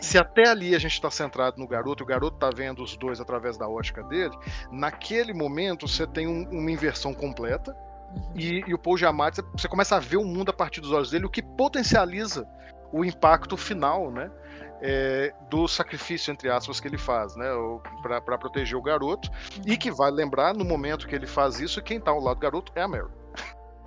[0.00, 3.20] Se até ali a gente está centrado no garoto, o garoto está vendo os dois
[3.20, 4.36] através da ótica dele,
[4.70, 7.76] naquele momento você tem um, uma inversão completa.
[8.14, 8.32] Uhum.
[8.34, 11.10] E, e, o Paul Giamatti, você começa a ver o mundo a partir dos olhos
[11.10, 12.46] dele, o que potencializa
[12.92, 14.30] o impacto final, né?
[14.82, 17.46] É, do sacrifício, entre aspas, que ele faz, né?
[18.02, 19.30] para proteger o garoto.
[19.30, 19.62] Uhum.
[19.66, 22.40] E que vai lembrar, no momento que ele faz isso, quem está ao lado do
[22.40, 23.10] garoto é a Mary.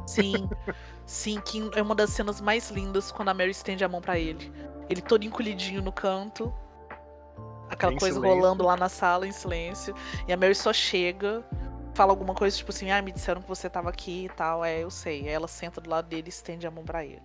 [0.06, 0.50] Sim,
[1.06, 4.18] sim, que é uma das cenas mais lindas quando a Mary estende a mão para
[4.18, 4.52] ele.
[4.90, 6.54] Ele todo encolhidinho no canto.
[7.70, 8.40] Aquela em coisa silêncio.
[8.40, 9.96] rolando lá na sala em silêncio.
[10.28, 11.44] E a Mary só chega,
[11.94, 14.64] fala alguma coisa tipo assim: Ah, me disseram que você tava aqui e tal.
[14.64, 15.22] É, eu sei.
[15.22, 17.22] Aí ela senta do lado dele e estende a mão para ele.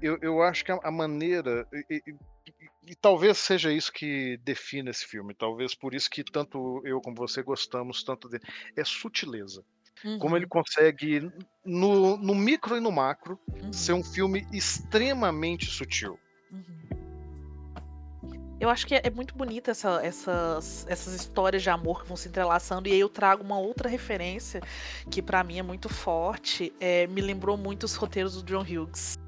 [0.00, 1.66] Eu, eu acho que a, maneira.
[1.72, 2.14] E, e,
[2.86, 5.34] e, talvez seja isso que define esse filme.
[5.34, 8.44] Talvez por isso que tanto eu como você gostamos tanto dele.
[8.76, 9.64] É sutileza.
[10.04, 10.18] Uhum.
[10.18, 10.50] Como ele uhum.
[10.50, 11.30] consegue,
[11.64, 13.72] no, no micro e no macro, uhum.
[13.72, 16.18] ser um filme extremamente sutil.
[16.50, 16.82] Uhum.
[18.62, 22.16] Eu acho que é, é muito bonita essa, essas, essas histórias de amor que vão
[22.16, 22.88] se entrelaçando.
[22.88, 24.60] E aí eu trago uma outra referência
[25.10, 26.72] que para mim é muito forte.
[26.78, 29.18] É, me lembrou muito os roteiros do John Hughes.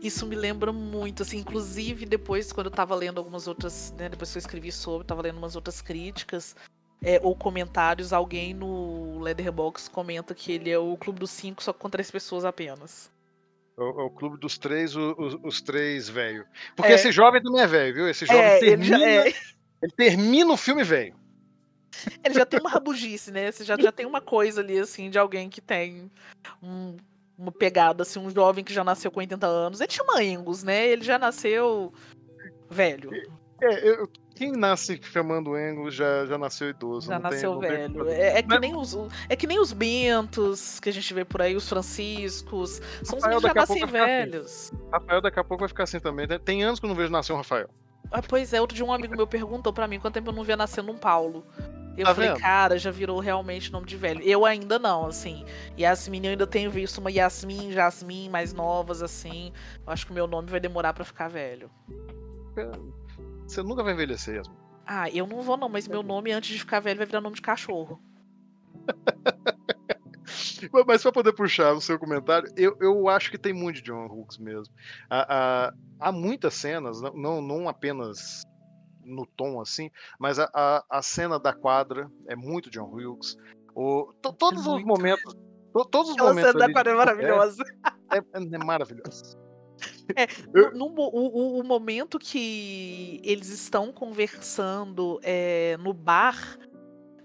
[0.00, 4.30] Isso me lembra muito, assim, inclusive depois, quando eu tava lendo algumas outras, né, depois
[4.30, 6.54] que eu escrevi sobre, tava lendo umas outras críticas,
[7.06, 11.72] é, ou comentários, alguém no Leatherbox comenta que ele é o clube dos cinco, só
[11.72, 13.12] com três pessoas apenas.
[13.76, 16.44] O, o clube dos três, o, os, os, três velho.
[16.74, 16.96] Porque é.
[16.96, 18.08] esse jovem também é velho, viu?
[18.08, 19.34] Esse jovem é, termina, ele, é...
[19.82, 21.14] ele, termina o filme velho.
[22.24, 23.52] Ele já tem uma rabugice, né?
[23.52, 26.10] Você já, já tem uma coisa ali, assim, de alguém que tem
[26.60, 26.96] um,
[27.38, 29.80] uma pegada, assim, um jovem que já nasceu com 80 anos.
[29.80, 30.88] Ele chama Angus, né?
[30.88, 31.92] Ele já nasceu
[32.68, 33.10] velho.
[33.60, 37.08] É, eu, quem nasce chamando Engo já, já nasceu idoso.
[37.08, 38.08] Já nasceu tem, velho.
[38.08, 38.96] É, é, que nem os,
[39.28, 42.82] é que nem os Bentos que a gente vê por aí, os Franciscos.
[43.02, 43.92] São Rafael, os que já nascem assim.
[43.92, 44.46] velhos.
[44.46, 44.76] Assim.
[44.92, 46.26] Rafael daqui a pouco vai ficar assim também.
[46.44, 47.70] Tem anos que eu não vejo nascer um Rafael.
[48.10, 50.44] Ah, pois é, outro dia um amigo meu perguntou para mim quanto tempo eu não
[50.44, 51.44] via nascendo um Paulo.
[51.96, 52.40] Eu tá falei, vendo?
[52.40, 54.20] cara, já virou realmente nome de velho.
[54.22, 55.46] Eu ainda não, assim.
[55.78, 59.50] Yasmin, eu ainda tenho visto uma Yasmin, Jasmin mais novas, assim.
[59.84, 61.70] Eu acho que o meu nome vai demorar para ficar velho.
[62.54, 63.05] É
[63.46, 64.56] você nunca vai envelhecer, Yasmin.
[64.86, 67.36] Ah, eu não vou não, mas meu nome antes de ficar velho vai virar nome
[67.36, 68.00] de cachorro.
[70.86, 74.06] mas para poder puxar o seu comentário, eu, eu acho que tem muito de John
[74.06, 74.72] Hughes mesmo.
[75.10, 78.42] Há, há, há muitas cenas, não, não apenas
[79.04, 83.36] no tom assim, mas a, a, a cena da quadra é muito John Hughes.
[83.74, 85.34] O, to, todos é os momentos.
[85.72, 86.52] To, todos os momentos.
[86.52, 87.62] cena da quadra é maravilhosa.
[88.12, 89.45] É, é, é maravilhoso.
[90.14, 96.58] É, no, no o, o, momento que eles estão conversando é, no bar,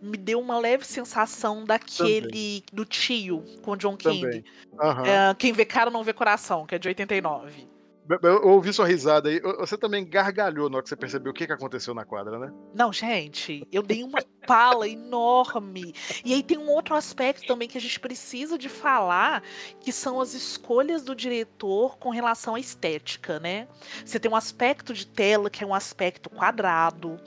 [0.02, 3.96] me deu uma leve sensação daquele do tio com John.
[3.96, 4.44] Também.
[4.80, 5.04] Aham.
[5.06, 7.71] É, Quem vê cara não vê coração, que é de 89.
[8.22, 9.40] Eu ouvi sua risada aí.
[9.60, 12.52] Você também gargalhou na hora que você percebeu o que, que aconteceu na quadra, né?
[12.74, 15.94] Não, gente, eu dei uma pala enorme.
[16.26, 19.44] E aí tem um outro aspecto também que a gente precisa de falar,
[19.80, 23.68] que são as escolhas do diretor com relação à estética, né?
[24.06, 27.20] Você tem um aspecto de tela que é um aspecto quadrado.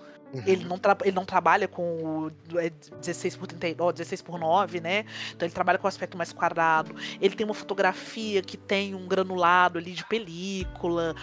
[0.46, 2.68] Ele não, tra- ele não trabalha com o é,
[3.00, 5.04] 16 por 30, ó, 16 por 9, né?
[5.32, 6.94] Então ele trabalha com um aspecto mais quadrado.
[7.20, 11.14] Ele tem uma fotografia que tem um granulado ali de película.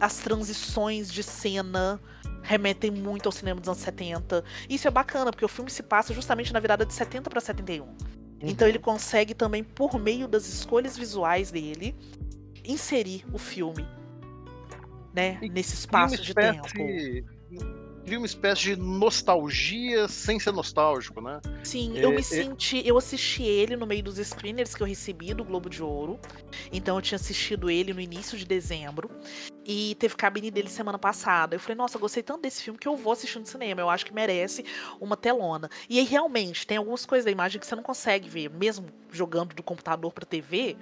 [0.00, 2.00] as transições de cena
[2.42, 4.44] remetem muito ao cinema dos anos 70.
[4.68, 7.86] Isso é bacana, porque o filme se passa justamente na virada de 70 para 71.
[8.40, 11.96] Então ele consegue também, por meio das escolhas visuais dele,
[12.64, 13.84] inserir o filme.
[15.14, 16.68] Né, E nesse espaço de tempo.
[18.04, 21.40] Cria uma espécie de nostalgia sem ser nostálgico, né?
[21.62, 22.86] Sim, É, eu me é- senti.
[22.86, 26.20] Eu assisti ele no meio dos screeners que eu recebi do Globo de Ouro.
[26.70, 29.10] Então eu tinha assistido ele no início de dezembro.
[29.66, 31.56] E teve cabine dele semana passada.
[31.56, 33.80] Eu falei, nossa, eu gostei tanto desse filme que eu vou assistir no cinema.
[33.80, 34.62] Eu acho que merece
[35.00, 35.70] uma telona.
[35.88, 39.54] E aí, realmente, tem algumas coisas da imagem que você não consegue ver, mesmo jogando
[39.54, 40.76] do computador pra TV.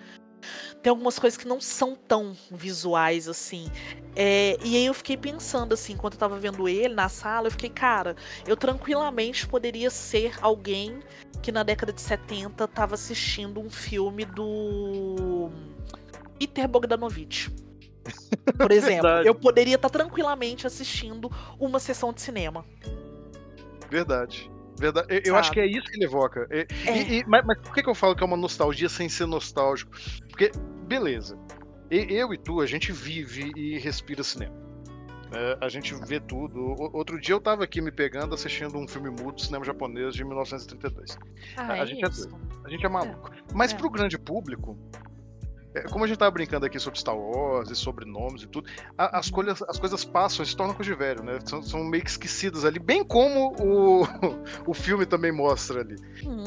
[0.83, 3.71] Tem algumas coisas que não são tão visuais assim.
[4.15, 7.51] É, e aí eu fiquei pensando assim, enquanto eu tava vendo ele na sala, eu
[7.51, 8.17] fiquei, cara,
[8.47, 11.01] eu tranquilamente poderia ser alguém
[11.43, 15.51] que na década de 70 tava assistindo um filme do
[16.39, 17.51] Peter Bogdanovich.
[18.59, 22.65] Por exemplo, eu poderia estar tranquilamente assistindo uma sessão de cinema.
[23.91, 24.51] Verdade.
[24.83, 25.23] Verdade.
[25.25, 26.47] Eu, acho que é isso que ele evoca.
[26.51, 26.99] E- É.
[26.99, 29.27] e- e- mas, mas por que, que eu falo que é uma nostalgia sem ser
[29.27, 29.93] nostálgico?
[30.29, 30.51] Porque,
[30.89, 31.39] beleza.
[31.89, 34.61] E- Eu e tu, a gente vive e respira cinema.
[35.35, 36.59] É, a gente vê tudo.
[36.61, 40.15] O- Outro dia eu tava aqui me pegando assistindo um filme mudo de cinema japonês
[40.15, 41.17] de 1932.
[41.57, 42.09] Ah, A gente é.
[42.65, 43.31] A gente é maluco.
[43.55, 43.77] Mas é.
[43.77, 44.99] pro grande público, é,
[45.91, 48.69] como a gente tava brincando aqui sobre Star Wars e sobre nomes e tudo,
[48.99, 51.39] a- as, coisas, as coisas passam e se tornam coisa de velho, né?
[51.45, 54.03] São, são meio que esquecidas ali, bem como o,
[54.71, 55.97] o filme também mostra ali.
[56.25, 56.45] Uhum.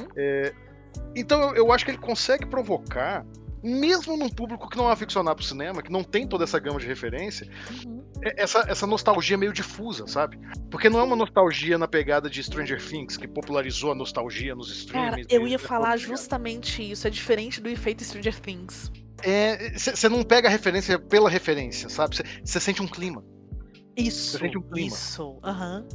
[1.16, 3.26] Então eu, eu acho que ele consegue provocar,
[3.64, 6.80] mesmo num público que não é aficionado pro cinema, que não tem toda essa gama
[6.80, 7.50] de referência,
[7.86, 8.04] Uhum.
[8.22, 10.38] é- essa, essa nostalgia meio difusa, sabe?
[10.70, 14.84] Porque não é uma nostalgia na pegada de Stranger Things, que popularizou a nostalgia nos
[14.86, 15.28] Cara, streams.
[15.34, 17.08] eu e- ia falar e- justamente isso.
[17.08, 18.92] É diferente do efeito Stranger Things.
[19.76, 22.18] Você não pega a referência pela referência, sabe?
[22.44, 23.24] Você sente um clima.
[23.98, 24.88] Isso, sente um clima.
[24.88, 25.88] isso, aham.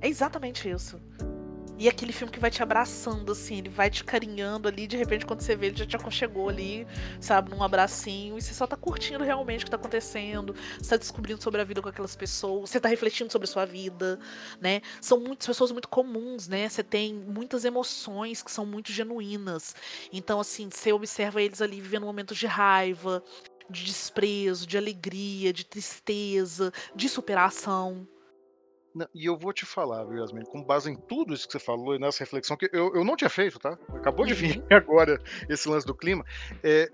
[0.00, 1.00] É exatamente isso.
[1.78, 5.26] E aquele filme que vai te abraçando, assim, ele vai te carinhando ali, de repente,
[5.26, 6.86] quando você vê, ele já te aconchegou ali,
[7.20, 10.96] sabe, num abracinho, e você só tá curtindo realmente o que tá acontecendo, você tá
[10.96, 14.20] descobrindo sobre a vida com aquelas pessoas, você tá refletindo sobre a sua vida,
[14.60, 14.80] né?
[15.00, 16.68] São muitas pessoas muito comuns, né?
[16.68, 19.74] Você tem muitas emoções que são muito genuínas.
[20.12, 23.24] Então, assim, você observa eles ali vivendo momentos de raiva,
[23.68, 28.06] de desprezo, de alegria, de tristeza, de superação.
[28.94, 31.58] Não, E eu vou te falar, viu, Yasmin, com base em tudo isso que você
[31.58, 33.78] falou e nessa reflexão, que eu, eu não tinha feito, tá?
[33.94, 36.24] Acabou de vir agora esse lance do clima.
[36.62, 36.90] É,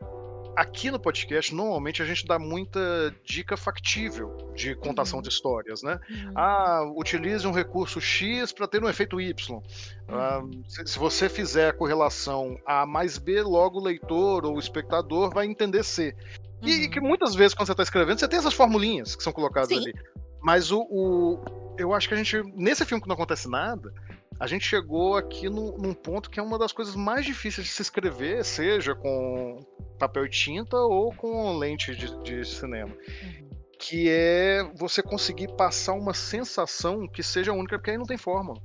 [0.57, 2.81] aqui no podcast, normalmente a gente dá muita
[3.25, 5.23] dica factível de contação Uhum.
[5.23, 6.01] de histórias, né?
[6.11, 6.33] Uhum.
[6.35, 9.61] Ah, utilize um recurso X para ter um efeito Y.
[10.09, 14.59] Ah, se, se você fizer a correlação A mais B, logo o leitor ou o
[14.59, 16.15] espectador vai entender C.
[16.63, 16.91] E, e Uhum.
[16.91, 19.77] que muitas vezes, quando você está escrevendo, você tem essas formulinhas que são colocadas Sim.
[19.77, 19.95] ali.
[20.43, 22.43] Mas o, o- Eu acho que a gente.
[22.55, 23.93] Nesse filme que não acontece nada,
[24.41, 27.72] a gente chegou aqui num, num ponto que é uma das coisas mais difíceis de
[27.72, 29.61] se escrever, seja com
[29.99, 32.91] papel e tinta ou com lente de, de cinema.
[33.22, 33.49] Uhum.
[33.80, 38.61] Que é você conseguir passar uma sensação que seja única, porque aí não tem fórmula.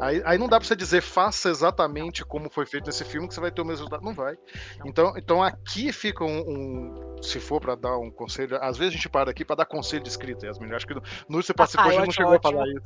[0.00, 3.34] Aí, aí não dá pra você dizer faça exatamente como foi feito nesse filme que
[3.34, 4.04] você vai ter o mesmo resultado.
[4.04, 4.36] Não vai.
[4.84, 8.96] Então, então aqui fica um, um- Se for pra dar um conselho, às vezes a
[8.96, 10.72] gente para aqui pra dar conselho de escrita, Yasmin.
[10.72, 12.52] Acho que no, no você participou, Ah, a gente não chegou a ótimo.
[12.52, 12.82] falar isso.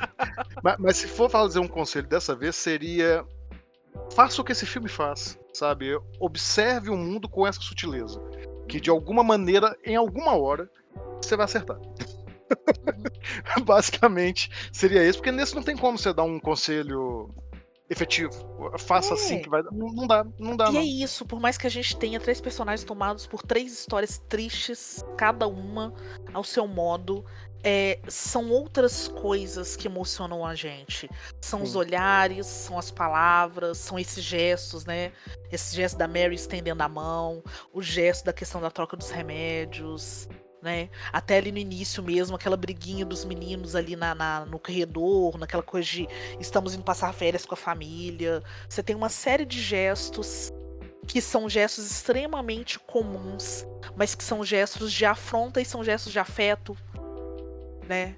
[0.63, 3.25] mas, mas se for fazer um conselho dessa vez, seria.
[4.15, 5.99] Faça o que esse filme faz, sabe?
[6.21, 8.21] Observe o mundo com essa sutileza.
[8.69, 10.69] Que de alguma maneira, em alguma hora,
[11.23, 11.79] você vai acertar.
[13.65, 17.35] Basicamente seria isso, porque nesse não tem como você dar um conselho
[17.89, 18.33] efetivo.
[18.79, 19.15] Faça É.
[19.15, 19.71] assim que vai dar.
[19.73, 20.81] Não, não dá, não dá, E não.
[20.81, 25.05] é isso, por mais que a gente tenha três personagens tomados por três histórias tristes,
[25.17, 25.95] cada uma
[26.35, 27.25] ao seu modo,
[27.63, 31.09] é, são outras coisas que emocionam a gente.
[31.41, 31.79] São os Sim.
[31.79, 35.13] olhares, são as palavras, são esses gestos, né?
[35.51, 37.43] Esse gesto da Mary estendendo a mão,
[37.73, 40.29] o gesto da questão da troca dos remédios,
[40.67, 40.91] né?
[41.13, 45.63] Até ali no início mesmo, aquela briguinha dos meninos ali na, na, no corredor, naquela
[45.63, 46.09] coisa de
[46.41, 48.43] estamos indo passar férias com a família.
[48.69, 50.53] Você tem uma série de gestos
[51.07, 53.65] que são gestos extremamente comuns,
[53.95, 56.77] mas que são gestos de afronta e são gestos de afeto,
[57.89, 58.17] né?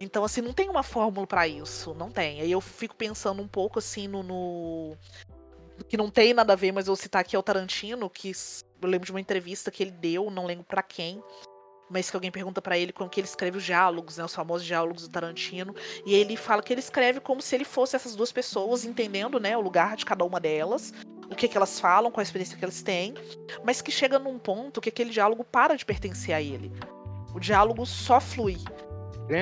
[0.00, 2.40] Então, assim, não tem uma fórmula para isso, não tem.
[2.40, 4.96] Aí eu fico pensando um pouco, assim, no, no,
[5.86, 8.32] Que não tem nada a ver, mas eu vou citar aqui é o Tarantino, que
[8.80, 11.22] eu lembro de uma entrevista que ele deu, não lembro para quem,
[11.90, 14.66] mas que alguém pergunta para ele como que ele escreve os diálogos, né, os famosos
[14.66, 15.74] diálogos do Tarantino,
[16.06, 19.56] e ele fala que ele escreve como se ele fosse essas duas pessoas, entendendo, né,
[19.56, 20.94] o lugar de cada uma delas,
[21.30, 23.14] o que que elas falam, qual a experiência que elas têm,
[23.64, 26.72] mas que chega num ponto que aquele diálogo para de pertencer a ele.
[27.34, 28.56] O diálogo só flui.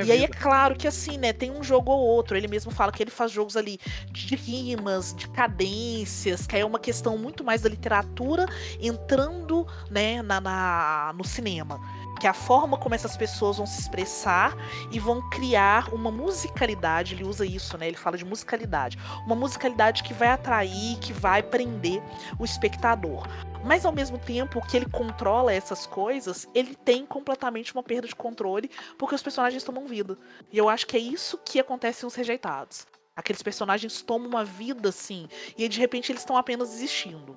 [0.06, 2.36] E aí é claro que assim, né, tem um jogo ou outro.
[2.36, 3.78] Ele mesmo fala que ele faz jogos ali
[4.12, 8.44] de rimas, de cadências, que aí é uma questão muito mais da literatura
[8.78, 11.80] entrando, né, na, na- no cinema.
[12.18, 14.56] Que é a forma como essas pessoas vão se expressar
[14.90, 17.14] e vão criar uma musicalidade.
[17.14, 17.88] Ele usa isso, né?
[17.88, 18.98] Ele fala de musicalidade.
[19.24, 22.02] Uma musicalidade que vai atrair, que vai prender
[22.38, 23.26] o espectador.
[23.64, 28.14] Mas ao mesmo tempo que ele controla essas coisas, ele tem completamente uma perda de
[28.14, 30.16] controle porque os personagens tomam vida.
[30.52, 32.86] E eu acho que é isso que acontece nos rejeitados.
[33.16, 37.36] Aqueles personagens tomam uma vida assim, e de repente eles estão apenas existindo.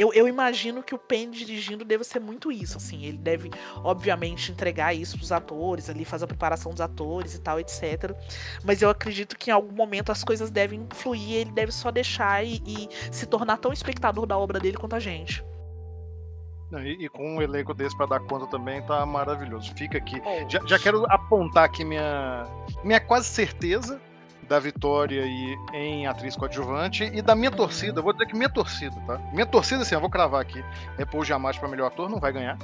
[0.00, 3.04] Eu, eu imagino que o Penn dirigindo deve ser muito isso, assim.
[3.04, 3.50] Ele deve,
[3.84, 8.16] obviamente, entregar isso pros atores, ali, fazer a preparação dos atores e tal, etc.
[8.64, 11.90] Mas eu acredito que em algum momento as coisas devem fluir, e ele deve só
[11.90, 15.44] deixar e, e se tornar tão espectador da obra dele quanto a gente.
[16.72, 19.70] E, e com um elenco desse pra dar conta também tá maravilhoso.
[19.76, 20.18] Fica aqui.
[20.24, 20.48] Oh.
[20.48, 22.46] Já, já quero apontar aqui minha,
[22.82, 24.00] minha quase certeza
[24.50, 28.02] da vitória aí em atriz coadjuvante e da minha torcida.
[28.02, 29.16] Vou dizer que minha torcida, tá?
[29.32, 30.60] Minha torcida, assim, eu vou cravar aqui.
[30.98, 32.58] É Paul Giamatti pra melhor ator, não vai ganhar.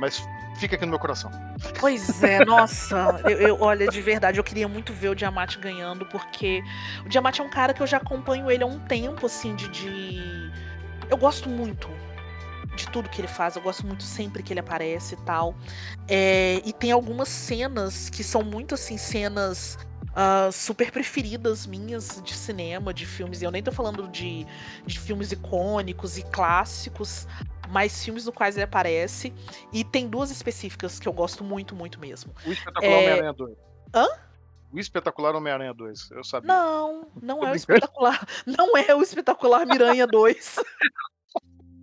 [0.00, 0.20] Mas
[0.58, 1.30] fica aqui no meu coração.
[1.78, 6.04] Pois é, nossa, eu, eu- olha, de verdade, eu queria muito ver o Diamante ganhando,
[6.06, 6.60] porque
[7.06, 9.68] o Diamante é um cara que eu já acompanho ele há um tempo, assim, de.
[9.68, 10.52] de...
[11.08, 11.88] Eu gosto muito
[12.74, 15.54] de tudo que ele faz, eu gosto muito sempre que ele aparece e tal.
[16.08, 19.78] É, e tem algumas cenas que são muito, assim, cenas.
[20.20, 24.44] Ah, super preferidas minhas de cinema, de filmes, e eu nem tô falando de,
[24.84, 27.28] de filmes icônicos e clássicos,
[27.68, 29.32] mas filmes no quais ele aparece.
[29.72, 32.34] E tem duas específicas que eu gosto muito, muito mesmo.
[32.44, 33.56] O Espetacular É- Homem-Aranha 2.
[33.94, 34.08] Hã?
[34.72, 36.48] O Espetacular Homem-Aranha 2, eu sabia.
[36.48, 38.26] Não, não é o espetacular.
[38.44, 40.56] Não é o espetacular Miranha 2.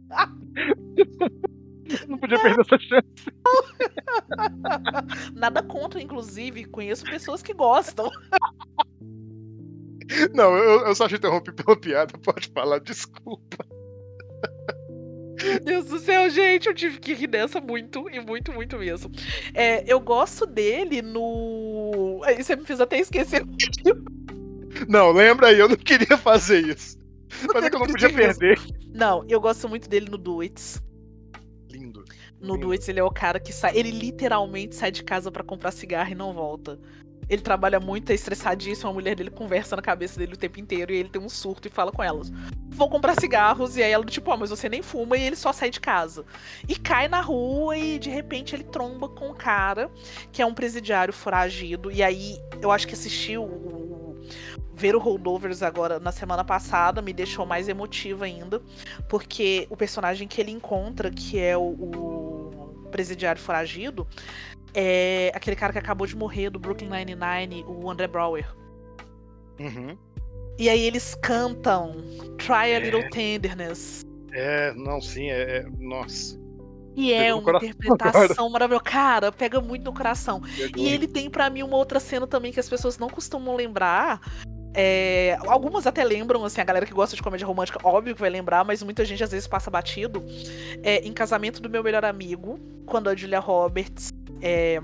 [2.08, 3.06] Não podia perder essa chance.
[5.36, 6.66] Nada contra, inclusive.
[6.66, 8.10] Conheço pessoas que gostam.
[10.34, 13.66] Não, eu, eu só te interrompi pela piada, pode falar, desculpa.
[15.44, 19.12] Meu Deus do céu, gente, eu tive que rir dessa muito, e muito, muito mesmo.
[19.54, 22.22] É, eu gosto dele no.
[22.24, 23.44] Aí Você me fez até esquecer.
[24.88, 26.98] Não, lembra aí, eu não queria fazer isso.
[27.54, 28.60] Mas é que eu não podia perder.
[28.94, 30.82] Não, eu gosto muito dele no Duets.
[32.40, 32.58] No.
[32.58, 33.78] Duets ele é o cara que sai.
[33.78, 36.80] Ele literalmente sai de casa pra comprar cigarro e não volta.
[37.28, 38.90] Ele trabalha muito, é estressadíssimo.
[38.90, 41.68] A mulher dele conversa na cabeça dele o tempo inteiro e ele tem um surto
[41.68, 42.32] e fala com elas:
[42.70, 43.78] Vou comprar cigarros.
[43.78, 45.18] E aí ela, tipo, ó, mas você nem fuma.
[45.18, 46.26] E ele só sai de casa.
[46.68, 49.90] E cai na rua e de repente ele tromba com um cara
[50.32, 51.92] que é um presidiário foragido.
[51.92, 54.15] E aí eu acho que assistiu o.
[54.76, 58.62] Ver o Holdovers agora na semana passada me deixou mais emotiva ainda,
[59.08, 64.06] porque o personagem que ele encontra, que é o, o presidiário foragido,
[64.74, 68.46] é aquele cara que acabou de morrer do Brooklyn Nine-Nine, o André Brower.
[69.60, 69.98] Uhum.
[70.58, 71.96] E aí eles cantam
[72.38, 74.06] Try a Little Tenderness.
[74.34, 75.60] É, não, sim, é.
[75.60, 76.38] é- nossa.
[76.96, 78.84] E é Pegou no uma interpretação maravilhosa.
[78.84, 80.42] Cara, pega muito no coração.
[80.78, 84.22] E ele tem pra mim uma outra cena também que as pessoas não costumam lembrar.
[84.78, 88.30] É, algumas até lembram, assim, a galera que gosta de comédia romântica, óbvio que vai
[88.30, 90.24] lembrar, mas muita gente às vezes passa batido.
[90.84, 94.12] É, em Casamento do Meu Melhor Amigo, quando a Julia Roberts
[94.42, 94.82] é,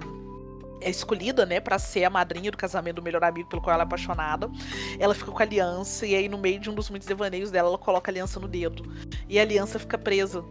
[0.80, 3.84] é escolhida, né, pra ser a madrinha do casamento do melhor amigo pelo qual ela
[3.84, 4.50] é apaixonada.
[4.98, 7.68] Ela fica com a aliança, e aí no meio de um dos muitos devaneios dela,
[7.68, 8.84] ela coloca a aliança no dedo.
[9.28, 10.44] E a aliança fica presa.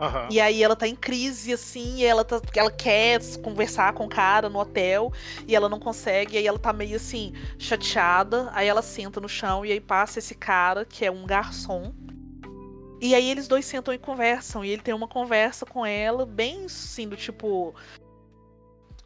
[0.00, 0.28] Aham.
[0.30, 4.48] E aí ela tá em crise, assim, ela, tá, ela quer conversar com o cara
[4.48, 5.12] no hotel,
[5.46, 9.28] e ela não consegue, e aí ela tá meio assim, chateada, aí ela senta no
[9.28, 11.92] chão, e aí passa esse cara, que é um garçom.
[13.02, 16.64] E aí eles dois sentam e conversam, e ele tem uma conversa com ela, bem
[16.64, 17.74] assim, do tipo.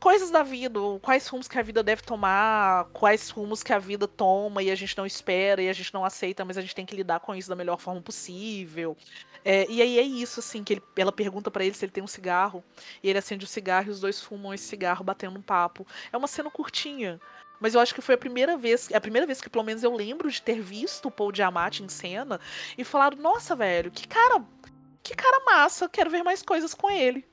[0.05, 4.07] Coisas da vida, quais rumos que a vida deve tomar, quais rumos que a vida
[4.07, 6.85] toma e a gente não espera e a gente não aceita, mas a gente tem
[6.85, 8.99] que lidar com isso da melhor forma possível.
[9.43, 12.05] É, e aí é isso, assim, que ele, ela pergunta para ele se ele tem
[12.05, 12.63] um cigarro,
[13.03, 15.87] e ele acende o cigarro e os dois fumam esse cigarro batendo um papo.
[16.13, 17.19] É uma cena curtinha,
[17.59, 19.83] mas eu acho que foi a primeira vez, é a primeira vez que pelo menos
[19.83, 22.39] eu lembro de ter visto o Paul Diamante em cena
[22.77, 24.45] e falado, nossa, velho, que cara,
[25.03, 27.25] que cara massa, quero ver mais coisas com ele.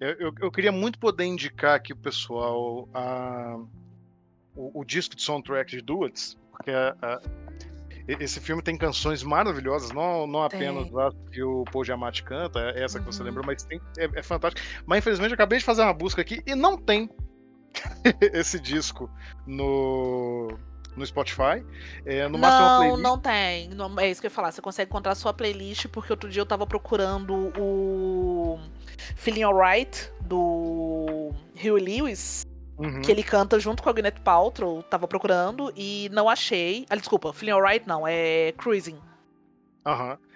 [0.00, 3.58] Eu, eu, eu queria muito poder indicar aqui o pessoal a,
[4.54, 7.20] o, o, disco de soundtrack de Duets, porque a, a,
[8.06, 12.82] esse filme tem canções maravilhosas, não, não apenas a que o Paul Giamatti canta, é
[12.82, 13.26] essa que você uhum.
[13.26, 14.66] lembrou, mas tem, é, é fantástico.
[14.86, 17.10] Mas infelizmente eu acabei de fazer uma busca aqui e não tem
[18.32, 19.10] esse disco
[19.46, 20.56] no,
[20.96, 21.64] no Spotify.
[22.04, 23.68] É, no não, não tem.
[23.70, 24.52] Não, é isso que eu ia falar.
[24.52, 28.37] Você consegue encontrar a sua playlist, porque outro dia eu tava procurando o
[29.16, 32.44] Feeling Alright do Hugh Lewis.
[32.78, 33.02] Uhum.
[33.02, 36.86] Que ele canta junto com a Gwyneth Paltrow, tava procurando e não achei.
[36.88, 38.98] Ah, desculpa, Feeling Alright não, é Cruising.
[39.84, 40.12] Aham.
[40.12, 40.28] Uhum.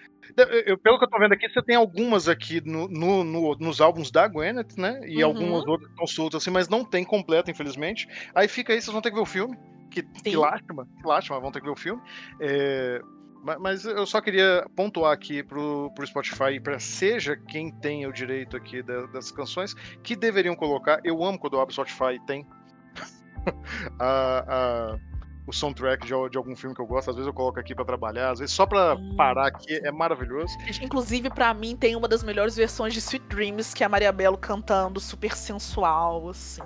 [0.82, 4.10] Pelo que eu tô vendo aqui, você tem algumas aqui no, no, no nos álbuns
[4.10, 5.00] da Gwyneth, né?
[5.04, 5.30] E uhum.
[5.30, 8.08] algumas outras estão soltas assim, mas não tem completo, infelizmente.
[8.34, 9.58] Aí fica aí, vocês vão ter que ver o filme.
[9.90, 12.00] Que, que lástima, que lástima, vão ter que ver o filme.
[12.40, 13.00] É,
[13.42, 18.56] mas eu só queria pontuar aqui pro, pro Spotify, para seja quem tenha o direito
[18.56, 21.00] aqui das canções, que deveriam colocar.
[21.02, 22.46] Eu amo quando eu abro o Spotify e tem
[23.98, 24.98] a, a,
[25.44, 27.10] o soundtrack de, de, algum filme que eu gosto.
[27.10, 30.56] Às vezes eu coloco aqui para trabalhar, às vezes só para parar aqui, é maravilhoso.
[30.80, 34.12] Inclusive, para mim, tem uma das melhores versões de Sweet Dreams, que é a Maria
[34.12, 36.62] Belo cantando, super sensual, assim.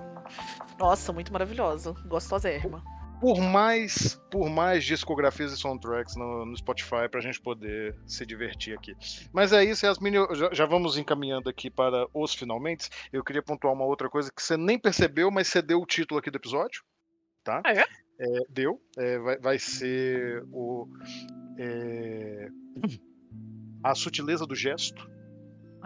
[0.79, 1.95] Nossa, muito maravilhosa.
[2.07, 7.97] Gostosérrima por mais por mais discografias e soundtracks no, no Spotify para a gente poder
[8.07, 8.95] se divertir aqui.
[9.33, 12.91] Mas é isso, Yasmin, já, já vamos encaminhando aqui para os finalmente.
[13.13, 16.21] Eu queria pontuar uma outra coisa que você nem percebeu, mas você deu o título
[16.21, 16.83] aqui do episódio,
[17.43, 17.63] tá?
[17.65, 17.85] Ah, é?
[18.21, 18.81] é deu.
[18.99, 20.87] É, vai, vai ser o
[21.59, 22.49] é,
[23.83, 25.16] a sutileza do gesto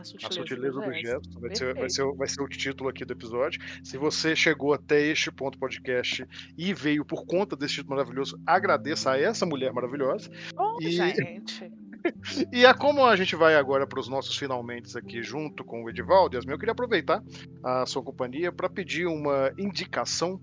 [0.01, 1.41] a sutileza, a sutileza do, gesto.
[1.41, 3.61] Vai ser, vai, ser, vai ser o título aqui do episódio.
[3.85, 6.27] Se você chegou até este ponto podcast
[6.57, 10.31] e veio por conta desse título maravilhoso, agradeça a essa mulher maravilhosa.
[10.57, 10.91] Oh, e...
[10.91, 11.71] gente.
[12.53, 15.91] e é como a gente vai agora para os nossos finalmente aqui junto com o
[15.91, 17.23] Edivaldo, Yasmin, eu queria aproveitar
[17.63, 20.41] a sua companhia para pedir uma indicação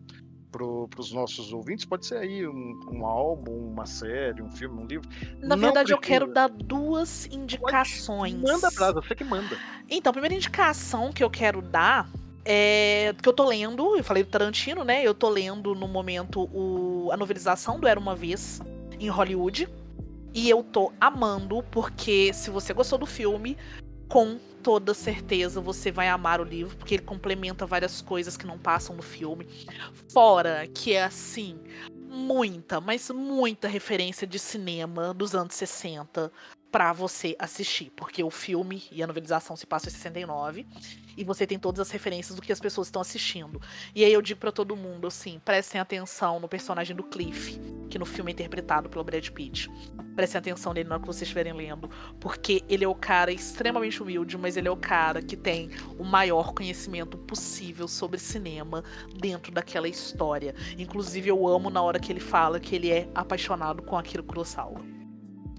[0.51, 4.85] para os nossos ouvintes, pode ser aí um, um, álbum, uma série, um filme, um
[4.85, 5.07] livro.
[5.39, 5.93] Na Não verdade, precisa.
[5.93, 8.33] eu quero dar duas indicações.
[8.33, 8.51] Pode.
[8.53, 9.57] Manda pra você que manda.
[9.89, 12.09] Então, a primeira indicação que eu quero dar
[12.45, 15.03] é que eu tô lendo, eu falei do Tarantino, né?
[15.03, 18.61] Eu tô lendo no momento o, a novelização do Era Uma Vez
[18.99, 19.67] em Hollywood.
[20.33, 23.57] E eu tô amando, porque se você gostou do filme,
[24.07, 28.59] com toda certeza você vai amar o livro, porque ele complementa várias coisas que não
[28.59, 29.47] passam no filme.
[30.11, 31.57] Fora que é assim,
[32.09, 36.29] muita, mas muita referência de cinema dos anos 60
[36.71, 40.65] para você assistir, porque o filme e a novelização se passam em 69
[41.15, 43.61] e você tem todas as referências do que as pessoas estão assistindo.
[43.95, 47.59] E aí eu digo para todo mundo assim, prestem atenção no personagem do Cliff,
[47.89, 49.69] que no filme é interpretado pelo Brad Pitt.
[50.15, 51.89] Prestem atenção nele na hora que vocês estiverem lendo,
[52.19, 56.03] porque ele é o cara extremamente humilde, mas ele é o cara que tem o
[56.03, 58.83] maior conhecimento possível sobre cinema
[59.15, 60.53] dentro daquela história.
[60.77, 64.96] Inclusive eu amo na hora que ele fala que ele é apaixonado com aquilo Kurosawa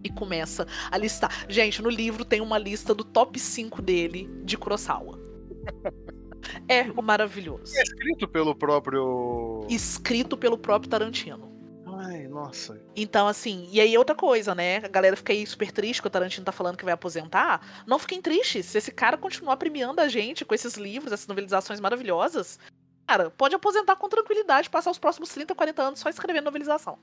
[0.02, 1.46] e começa a listar.
[1.48, 5.18] Gente, no livro tem uma lista do top 5 dele de Kurosawa.
[6.68, 7.76] É maravilhoso.
[7.76, 9.66] É escrito pelo próprio.
[9.68, 11.48] Escrito pelo próprio Tarantino.
[12.00, 12.80] Ai, nossa.
[12.94, 14.76] Então, assim, e aí outra coisa, né?
[14.76, 17.84] A galera fica aí super triste que o Tarantino tá falando que vai aposentar.
[17.86, 18.66] Não fiquem tristes.
[18.66, 22.58] Se esse cara continuar premiando a gente com esses livros, essas novelizações maravilhosas,
[23.06, 26.98] cara, pode aposentar com tranquilidade, passar os próximos 30, 40 anos só escrevendo novelização.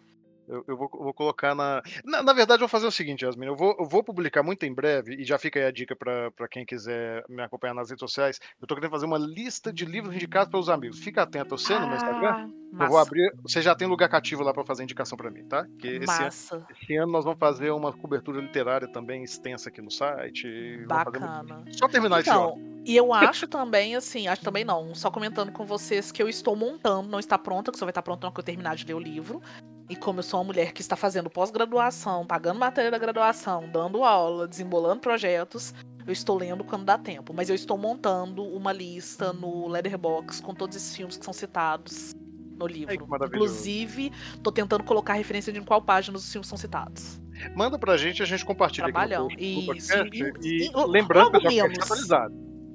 [0.47, 1.81] Eu, eu vou, vou, colocar na...
[2.03, 2.23] na.
[2.23, 3.47] Na verdade, eu vou fazer o seguinte, Yasmin.
[3.47, 6.47] Eu vou, eu vou publicar muito em breve, e já fica aí a dica para
[6.49, 8.39] quem quiser me acompanhar nas redes sociais.
[8.61, 10.99] Eu tô querendo fazer uma lista de livros indicados pelos amigos.
[10.99, 12.51] Fica atento, você ah, no meu Instagram.
[12.71, 12.83] Massa.
[12.83, 13.33] Eu vou abrir.
[13.41, 15.65] Você já tem lugar cativo lá para fazer indicação para mim, tá?
[15.79, 19.89] Que esse ano, esse ano, nós vamos fazer uma cobertura literária também extensa aqui no
[19.89, 20.85] site.
[20.85, 21.63] Bacana.
[21.71, 22.75] Só terminar então, esse ano.
[22.85, 26.55] E eu acho também, assim, acho também não, só comentando com vocês que eu estou
[26.55, 28.99] montando, não está pronta, que só vai estar pronta quando eu terminar de ler o
[28.99, 29.41] livro.
[29.89, 34.03] E como eu sou uma mulher que está fazendo pós-graduação, pagando matéria da graduação, dando
[34.03, 35.73] aula, desembolando projetos,
[36.07, 37.33] eu estou lendo quando dá tempo.
[37.33, 42.15] Mas eu estou montando uma lista no Letterbox com todos esses filmes que são citados
[42.57, 42.91] no livro.
[42.91, 47.21] Ai, Inclusive, estou tentando colocar referência de em qual página os filmes são citados.
[47.55, 49.27] Manda pra gente, a gente compartilha Trabalham.
[49.27, 50.23] aqui no, no podcast.
[50.41, 52.33] E, e, e lembrando que já foi atualizado.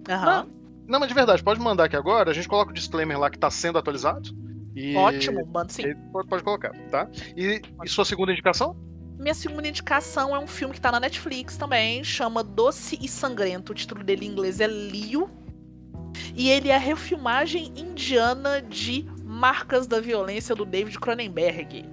[0.09, 0.49] Aham.
[0.87, 3.39] Não, mas de verdade, pode mandar aqui agora, a gente coloca o disclaimer lá que
[3.39, 4.31] tá sendo atualizado.
[4.75, 4.97] E...
[4.97, 5.95] Ótimo, manda sim.
[6.13, 7.09] Pode, colocar, tá?
[7.37, 8.77] E, e sua segunda indicação?
[9.19, 13.73] Minha segunda indicação é um filme que tá na Netflix também, chama Doce e Sangrento.
[13.73, 15.29] O título dele em inglês é Lio.
[16.35, 21.85] E ele é a refilmagem indiana de Marcas da Violência do David Cronenberg.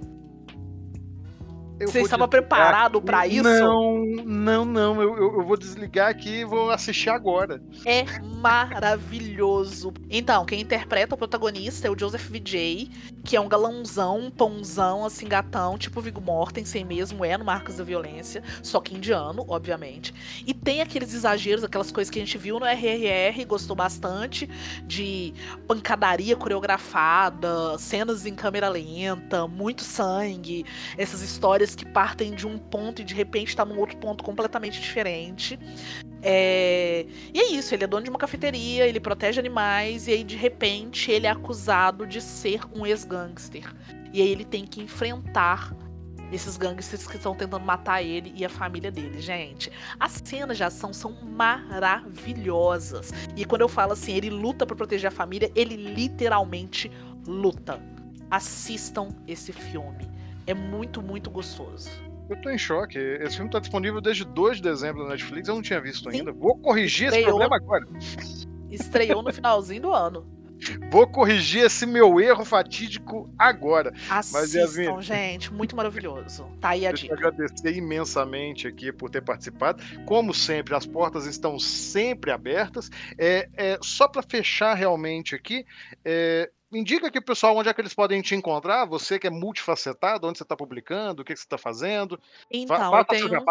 [1.80, 3.42] Eu Você estava preparado pra isso?
[3.42, 5.00] Não, não, não.
[5.00, 7.62] Eu, eu, eu vou desligar aqui e vou assistir agora.
[7.86, 9.92] É maravilhoso.
[10.10, 12.90] Então, quem interpreta o protagonista é o Joseph Vijay,
[13.24, 17.76] que é um galãozão, um pãozão, assim, gatão, tipo Viggo Mortensen mesmo, é no Marcos
[17.76, 20.12] da Violência, só que indiano, obviamente.
[20.46, 24.48] E tem aqueles exageros, aquelas coisas que a gente viu no RRR, gostou bastante,
[24.84, 25.32] de
[25.66, 30.64] pancadaria coreografada, cenas em câmera lenta, muito sangue,
[30.96, 34.80] essas histórias que partem de um ponto e de repente tá num outro ponto completamente
[34.80, 35.58] diferente.
[36.22, 40.24] É, E é isso, ele é dono de uma cafeteria, ele protege animais, e aí
[40.24, 43.72] de repente ele é acusado de ser um ex-gangster.
[44.12, 45.74] E aí ele tem que enfrentar
[46.32, 49.70] esses gangsters que estão tentando matar ele e a família dele, gente.
[49.98, 53.12] As cenas de ação são maravilhosas.
[53.36, 56.90] E quando eu falo assim, ele luta pra proteger a família, ele literalmente
[57.26, 57.80] luta.
[58.30, 60.06] Assistam esse filme.
[60.48, 61.90] É muito, muito gostoso.
[62.28, 62.98] Eu tô em choque.
[62.98, 66.18] Esse filme tá disponível desde 2 de dezembro na Netflix, eu não tinha visto Sim.
[66.18, 66.32] ainda.
[66.32, 67.38] Vou corrigir esse Estreou.
[67.38, 67.86] problema agora.
[68.70, 70.26] Estreou no finalzinho do ano.
[70.90, 73.92] Vou corrigir esse meu erro fatídico agora.
[74.10, 75.52] Assistam, Yasmin- gente.
[75.52, 76.46] Muito maravilhoso.
[76.60, 77.14] Tá aí a dica.
[77.14, 79.80] agradecer imensamente aqui por ter participado.
[80.04, 82.90] Como sempre, as portas estão sempre abertas.
[83.16, 85.64] É, é, só para fechar realmente aqui,
[86.04, 88.84] é, indica aqui, pessoal, onde é que eles podem te encontrar.
[88.86, 92.16] Você que é multifacetado, onde você está publicando, o que, que você está fazendo.
[92.18, 93.44] Fa- Então, eu faça tenho.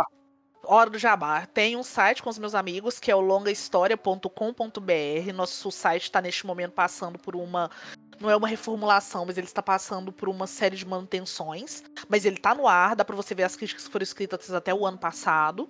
[0.64, 1.46] Hora do Jabá.
[1.46, 5.34] Tem um site com os meus amigos que é o longahistoria.com.br.
[5.34, 7.70] Nosso site está neste momento passando por uma.
[8.20, 11.84] Não é uma reformulação, mas ele está passando por uma série de manutenções.
[12.10, 14.74] Mas ele está no ar, dá para você ver as críticas que foram escritas até
[14.74, 15.70] o ano passado.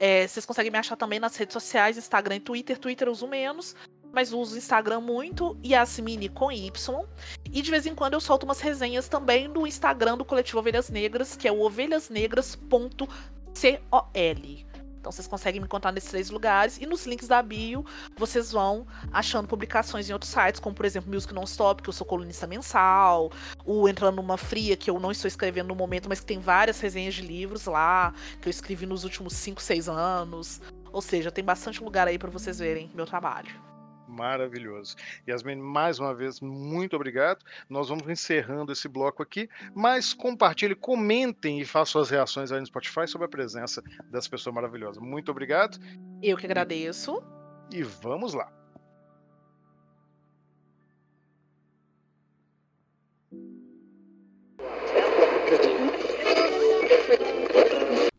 [0.00, 2.76] É, vocês conseguem me achar também nas redes sociais, Instagram e Twitter.
[2.78, 3.76] Twitter eu uso menos,
[4.14, 7.04] mas uso o Instagram muito, Yasmine com Y.
[7.52, 10.88] E de vez em quando eu solto umas resenhas também no Instagram do Coletivo Ovelhas
[10.88, 13.08] Negras, que é o ovelhasnegras.com
[13.54, 14.66] C-O-L.
[14.98, 16.78] Então vocês conseguem me encontrar nesses três lugares.
[16.80, 17.84] E nos links da bio,
[18.16, 22.06] vocês vão achando publicações em outros sites, como por exemplo Music Non-Stop, que eu sou
[22.06, 23.30] colunista mensal.
[23.66, 26.80] O Entrando Numa Fria, que eu não estou escrevendo no momento, mas que tem várias
[26.80, 30.62] resenhas de livros lá, que eu escrevi nos últimos 5, 6 anos.
[30.90, 33.73] Ou seja, tem bastante lugar aí para vocês verem meu trabalho.
[34.14, 34.96] Maravilhoso.
[35.28, 37.44] Yasmin, mais uma vez, muito obrigado.
[37.68, 42.66] Nós vamos encerrando esse bloco aqui, mas compartilhem, comentem e façam suas reações aí no
[42.66, 45.00] Spotify sobre a presença dessa pessoa maravilhosa.
[45.00, 45.78] Muito obrigado
[46.22, 47.22] Eu que agradeço.
[47.72, 48.63] e vamos lá.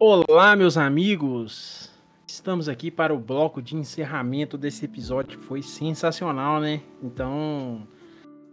[0.00, 1.90] Olá, meus amigos!
[2.24, 6.82] Estamos aqui para o bloco de encerramento desse episódio que foi sensacional, né?
[7.02, 7.84] Então,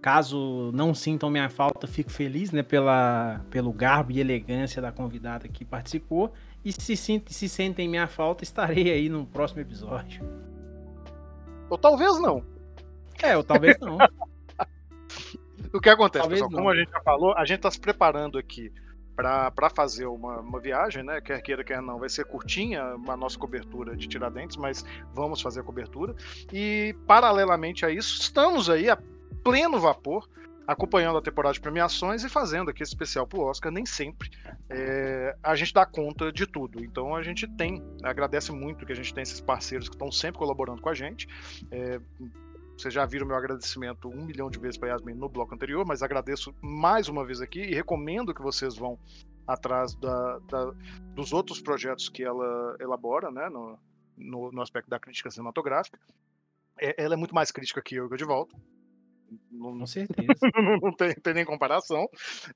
[0.02, 5.48] caso não sintam minha falta, fico feliz, né, pela, pelo garbo e elegância da convidada
[5.48, 6.34] que participou.
[6.64, 10.28] E se, se sentem minha falta, estarei aí no próximo episódio.
[11.70, 12.44] Ou talvez não.
[13.22, 14.00] É, ou talvez não.
[15.74, 16.52] O que acontece, Talvez pessoal?
[16.52, 16.58] não.
[16.58, 18.72] Como a gente já falou, a gente está se preparando aqui
[19.16, 21.22] para fazer uma, uma viagem, né?
[21.22, 24.84] Quer queira, quer não, vai ser curtinha a nossa cobertura de Tiradentes, mas
[25.14, 26.16] vamos fazer a cobertura.
[26.52, 28.98] E, paralelamente a isso, estamos aí a
[29.44, 30.28] pleno vapor,
[30.68, 33.72] acompanhando a temporada de premiações e fazendo aqui esse especial pro Oscar.
[33.72, 34.30] Nem sempre
[34.70, 36.84] é, a gente dá conta de tudo.
[36.84, 40.40] Então a gente tem, agradece muito que a gente tem esses parceiros que estão sempre
[40.40, 41.28] colaborando com a gente.
[41.72, 42.00] É,
[42.78, 46.04] Vocês já viram meu agradecimento um milhão de vezes para Yasmin no bloco anterior, mas
[46.04, 49.00] agradeço mais uma vez aqui e recomendo que vocês vão
[49.48, 50.72] atrás da, da,
[51.14, 53.80] dos outros projetos que ela elabora, né, no,
[54.18, 56.00] no, no aspecto da crítica cinematográfica.
[56.80, 58.56] É, ela é muito mais crítica que eu, de volta.
[59.52, 60.28] Não, Com certeza.
[60.82, 62.08] não tem, tem, nem comparação.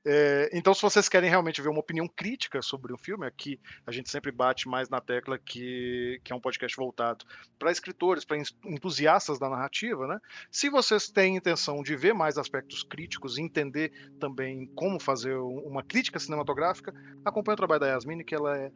[0.06, 3.92] É, então, se vocês querem realmente ver uma opinião crítica sobre o filme, aqui a
[3.92, 7.26] gente sempre bate mais na tecla que, que é um podcast voltado
[7.58, 10.20] para escritores, para entusiastas da narrativa, né?
[10.52, 15.84] Se vocês têm intenção de ver mais aspectos críticos e entender também como fazer uma
[15.84, 16.94] crítica cinematográfica,
[17.26, 18.72] acompanhe o trabalho da Yasmine, que ela é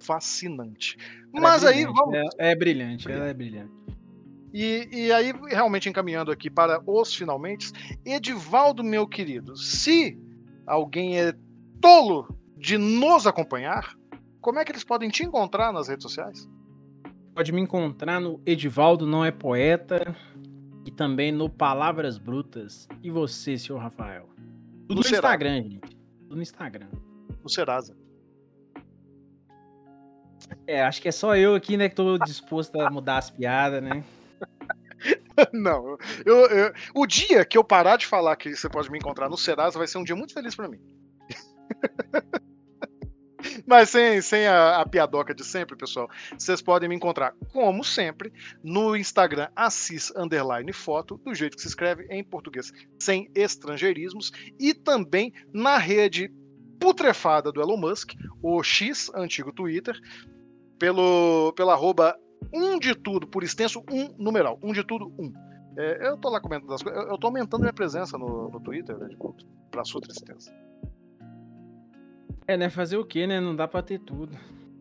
[0.00, 0.96] fascinante.
[1.32, 2.14] Ela é Mas é aí vamos.
[2.38, 3.72] É, é brilhante, ela é brilhante.
[4.54, 7.72] E, e aí, realmente encaminhando aqui para os finalmente,
[8.04, 10.16] Edivaldo, meu querido, se
[10.64, 11.34] alguém é
[11.80, 13.96] tolo de nos acompanhar,
[14.40, 16.48] como é que eles podem te encontrar nas redes sociais?
[17.34, 20.16] Pode me encontrar no Edivaldo Não É Poeta
[20.86, 22.86] e também no Palavras Brutas.
[23.02, 24.28] E você, senhor Rafael?
[24.86, 25.96] Tudo no, no Instagram, gente.
[26.20, 26.88] Tudo no Instagram.
[27.42, 27.96] No Serasa.
[30.64, 33.82] É, acho que é só eu aqui, né, que tô disposto a mudar as piadas,
[33.82, 34.04] né?
[35.52, 39.28] Não, eu, eu, o dia que eu parar de falar que você pode me encontrar
[39.28, 40.80] no Serasa vai ser um dia muito feliz para mim.
[43.66, 48.32] Mas sem, sem a, a, piadoca de sempre, pessoal, vocês podem me encontrar, como sempre,
[48.62, 54.72] no Instagram Assis Underline Foto, do jeito que se escreve em português, sem estrangeirismos, e
[54.72, 56.32] também na rede
[56.80, 58.12] putrefada do Elon Musk,
[58.42, 59.98] o X, antigo Twitter,
[60.78, 62.18] pelo, pelo arroba
[62.52, 64.58] um de tudo, por extenso, um numeral.
[64.62, 65.32] Um de tudo, um.
[65.76, 67.04] É, eu tô lá comentando as coisas.
[67.08, 69.34] Eu tô aumentando minha presença no, no Twitter, né, tipo,
[69.70, 70.52] pra sua tristeza.
[72.46, 72.70] É, né?
[72.70, 73.40] Fazer o quê, né?
[73.40, 74.36] Não dá pra ter tudo.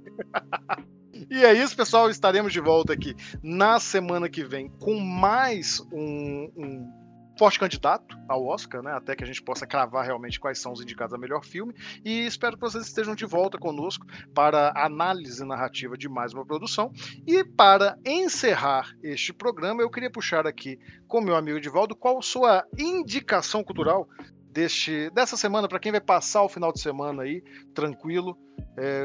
[1.30, 2.10] e é isso, pessoal.
[2.10, 7.03] Estaremos de volta aqui na semana que vem com mais um, um
[7.38, 8.92] forte candidato ao Oscar, né?
[8.92, 11.74] Até que a gente possa cravar realmente quais são os indicados a melhor filme.
[12.04, 16.92] E espero que vocês estejam de volta conosco para análise narrativa de mais uma produção.
[17.26, 22.66] E para encerrar este programa, eu queria puxar aqui com meu amigo Edivaldo qual sua
[22.78, 24.08] indicação cultural
[24.52, 27.44] deste, dessa semana para quem vai passar o final de semana aí
[27.74, 28.38] tranquilo,
[28.78, 29.04] é,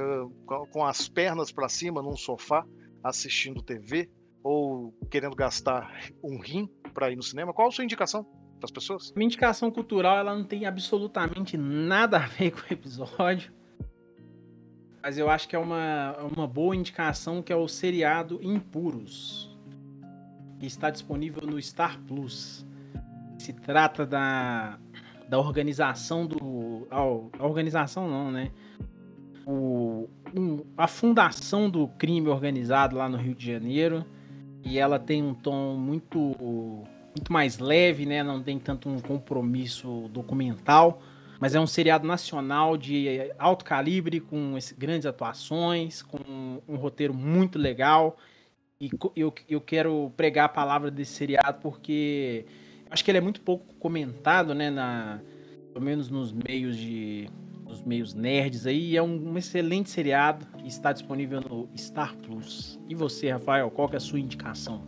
[0.71, 2.65] com as pernas para cima num sofá
[3.03, 4.11] assistindo TV
[4.43, 5.93] ou querendo gastar
[6.23, 7.53] um rim para ir no cinema?
[7.53, 9.13] Qual a sua indicação para as pessoas?
[9.15, 13.53] Minha indicação cultural ela não tem absolutamente nada a ver com o episódio.
[15.03, 19.57] Mas eu acho que é uma, uma boa indicação que é o seriado Impuros.
[20.59, 22.67] Que está disponível no Star Plus.
[23.39, 24.79] Se trata da,
[25.29, 26.89] da organização do.
[26.91, 28.51] a organização não, né?
[29.47, 34.05] O, um, a fundação do crime organizado lá no Rio de Janeiro
[34.69, 36.37] e ela tem um tom muito
[37.17, 38.23] muito mais leve, né?
[38.23, 41.03] Não tem tanto um compromisso documental,
[41.41, 47.59] mas é um seriado nacional de alto calibre com grandes atuações, com um roteiro muito
[47.59, 48.17] legal.
[48.81, 52.45] E eu, eu quero pregar a palavra desse seriado porque
[52.91, 54.71] acho que ele é muito pouco comentado, né?
[54.71, 55.21] Na,
[55.73, 57.29] pelo menos nos meios de
[57.69, 58.97] dos meios nerds aí.
[58.97, 62.81] É um, um, excelente seriado e está disponível no Star Plus.
[62.89, 64.83] E você, Rafael, qual é a sua indicação?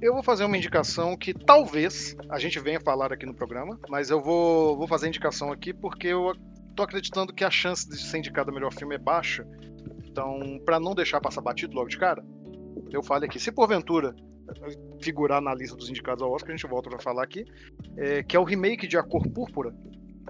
[0.00, 4.10] Eu vou fazer uma indicação que talvez a gente venha falar aqui no programa, mas
[4.10, 6.34] eu vou, vou fazer a indicação aqui porque eu
[6.74, 9.46] tô acreditando que a chance de ser indicado o melhor filme é baixa.
[10.04, 12.24] Então, para não deixar passar batido logo de cara,
[12.90, 13.38] eu falo aqui.
[13.38, 14.14] Se porventura
[15.00, 17.44] figurar na lista dos indicados ao Oscar, a gente volta para falar aqui,
[17.96, 19.74] é, que é o remake de A Cor Púrpura,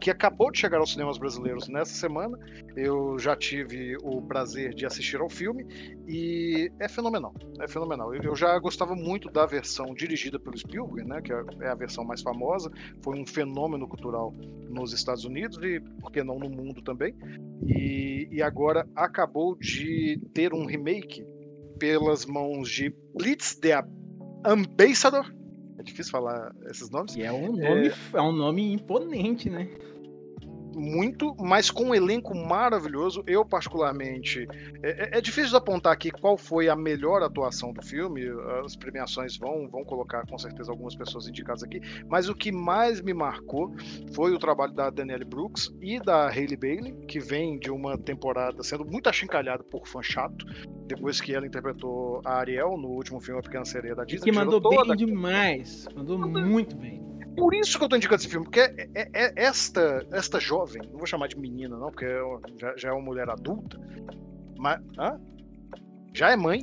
[0.00, 2.38] que acabou de chegar aos cinemas brasileiros nessa semana.
[2.76, 5.66] Eu já tive o prazer de assistir ao filme
[6.06, 7.34] e é fenomenal.
[7.60, 8.14] É fenomenal.
[8.14, 12.22] Eu já gostava muito da versão dirigida pelo Spielberg, né, que é a versão mais
[12.22, 12.70] famosa.
[13.02, 14.32] Foi um fenômeno cultural
[14.68, 17.14] nos Estados Unidos e, por que não, no mundo também.
[17.66, 21.24] E, e agora acabou de ter um remake
[21.78, 23.82] pelas mãos de Blitz the
[24.44, 25.32] Ambassador,
[25.82, 27.14] é difícil falar esses nomes.
[27.16, 27.92] E é um nome, é...
[28.14, 29.68] é um nome imponente, né?
[30.74, 33.22] Muito, mas com um elenco maravilhoso.
[33.26, 34.46] Eu, particularmente,
[34.82, 38.22] é, é, é, difícil apontar aqui qual foi a melhor atuação do filme.
[38.64, 43.00] As premiações vão, vão colocar com certeza algumas pessoas indicadas aqui, mas o que mais
[43.00, 43.74] me marcou
[44.14, 48.62] foi o trabalho da Danielle Brooks e da Hailey Bailey, que vem de uma temporada
[48.62, 50.44] sendo muito achincalhada por fã chato,
[50.86, 54.30] depois que ela interpretou a Ariel no último filme A Pequena Sereia da Disney.
[54.30, 57.02] Que mandou bem demais, mandou muito bem.
[57.36, 60.82] Por isso que eu tô indicando esse filme, porque é, é, é esta, esta jovem,
[60.90, 62.06] não vou chamar de menina, não, porque
[62.58, 63.78] já, já é uma mulher adulta,
[64.58, 65.18] mas hã?
[66.14, 66.60] já é mãe,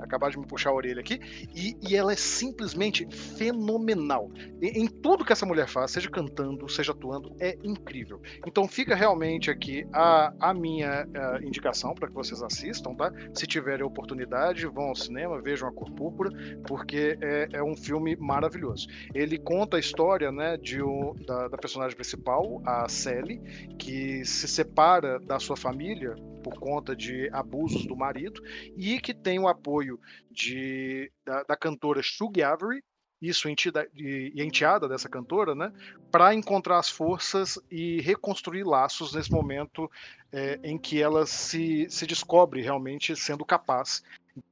[0.00, 1.20] acabar de me puxar a orelha aqui,
[1.54, 4.30] e, e ela é simplesmente fenomenal.
[4.60, 8.20] Em, em, tudo que essa mulher faz, seja cantando, seja atuando, é incrível.
[8.46, 13.12] Então fica realmente aqui a, a minha a indicação para que vocês assistam, tá?
[13.34, 16.30] Se tiverem oportunidade, vão ao cinema, vejam a Cor Púrpura,
[16.66, 18.86] porque é, é um filme maravilhoso.
[19.14, 23.40] Ele conta a história né, de um, da, da personagem principal, a Sally,
[23.78, 26.16] que se separa da sua família
[26.46, 28.40] por conta de abusos do marido
[28.76, 29.98] e que tem o apoio
[30.30, 32.84] de, da, da cantora Shug Avery,
[33.20, 35.72] isso e enteada dessa cantora, né,
[36.08, 39.90] para encontrar as forças e reconstruir laços nesse momento
[40.30, 44.04] é, em que ela se, se descobre realmente sendo capaz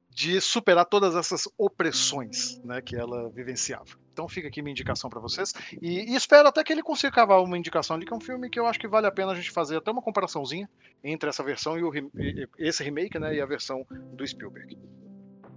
[0.09, 4.04] de superar todas essas opressões né, que ela vivenciava.
[4.15, 5.53] Então fica aqui minha indicação para vocês.
[5.81, 8.49] E, e, espero até que ele consiga cavar uma indicação de que é um filme
[8.49, 10.69] que eu acho que vale a pena a gente fazer até uma comparaçãozinha
[11.03, 14.77] entre essa versão e, o, e esse remake né, e a versão do Spielberg.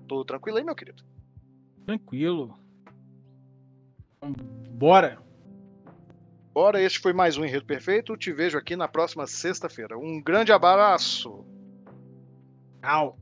[0.09, 1.05] Tudo tranquilo aí, meu querido?
[1.87, 2.59] Tranquilo.
[4.73, 5.23] Bora!
[6.53, 8.17] Bora, este foi mais um Enredo Perfeito.
[8.17, 9.97] Te vejo aqui na próxima sexta-feira.
[9.97, 11.47] Um grande abraço!
[12.83, 13.17] Tchau!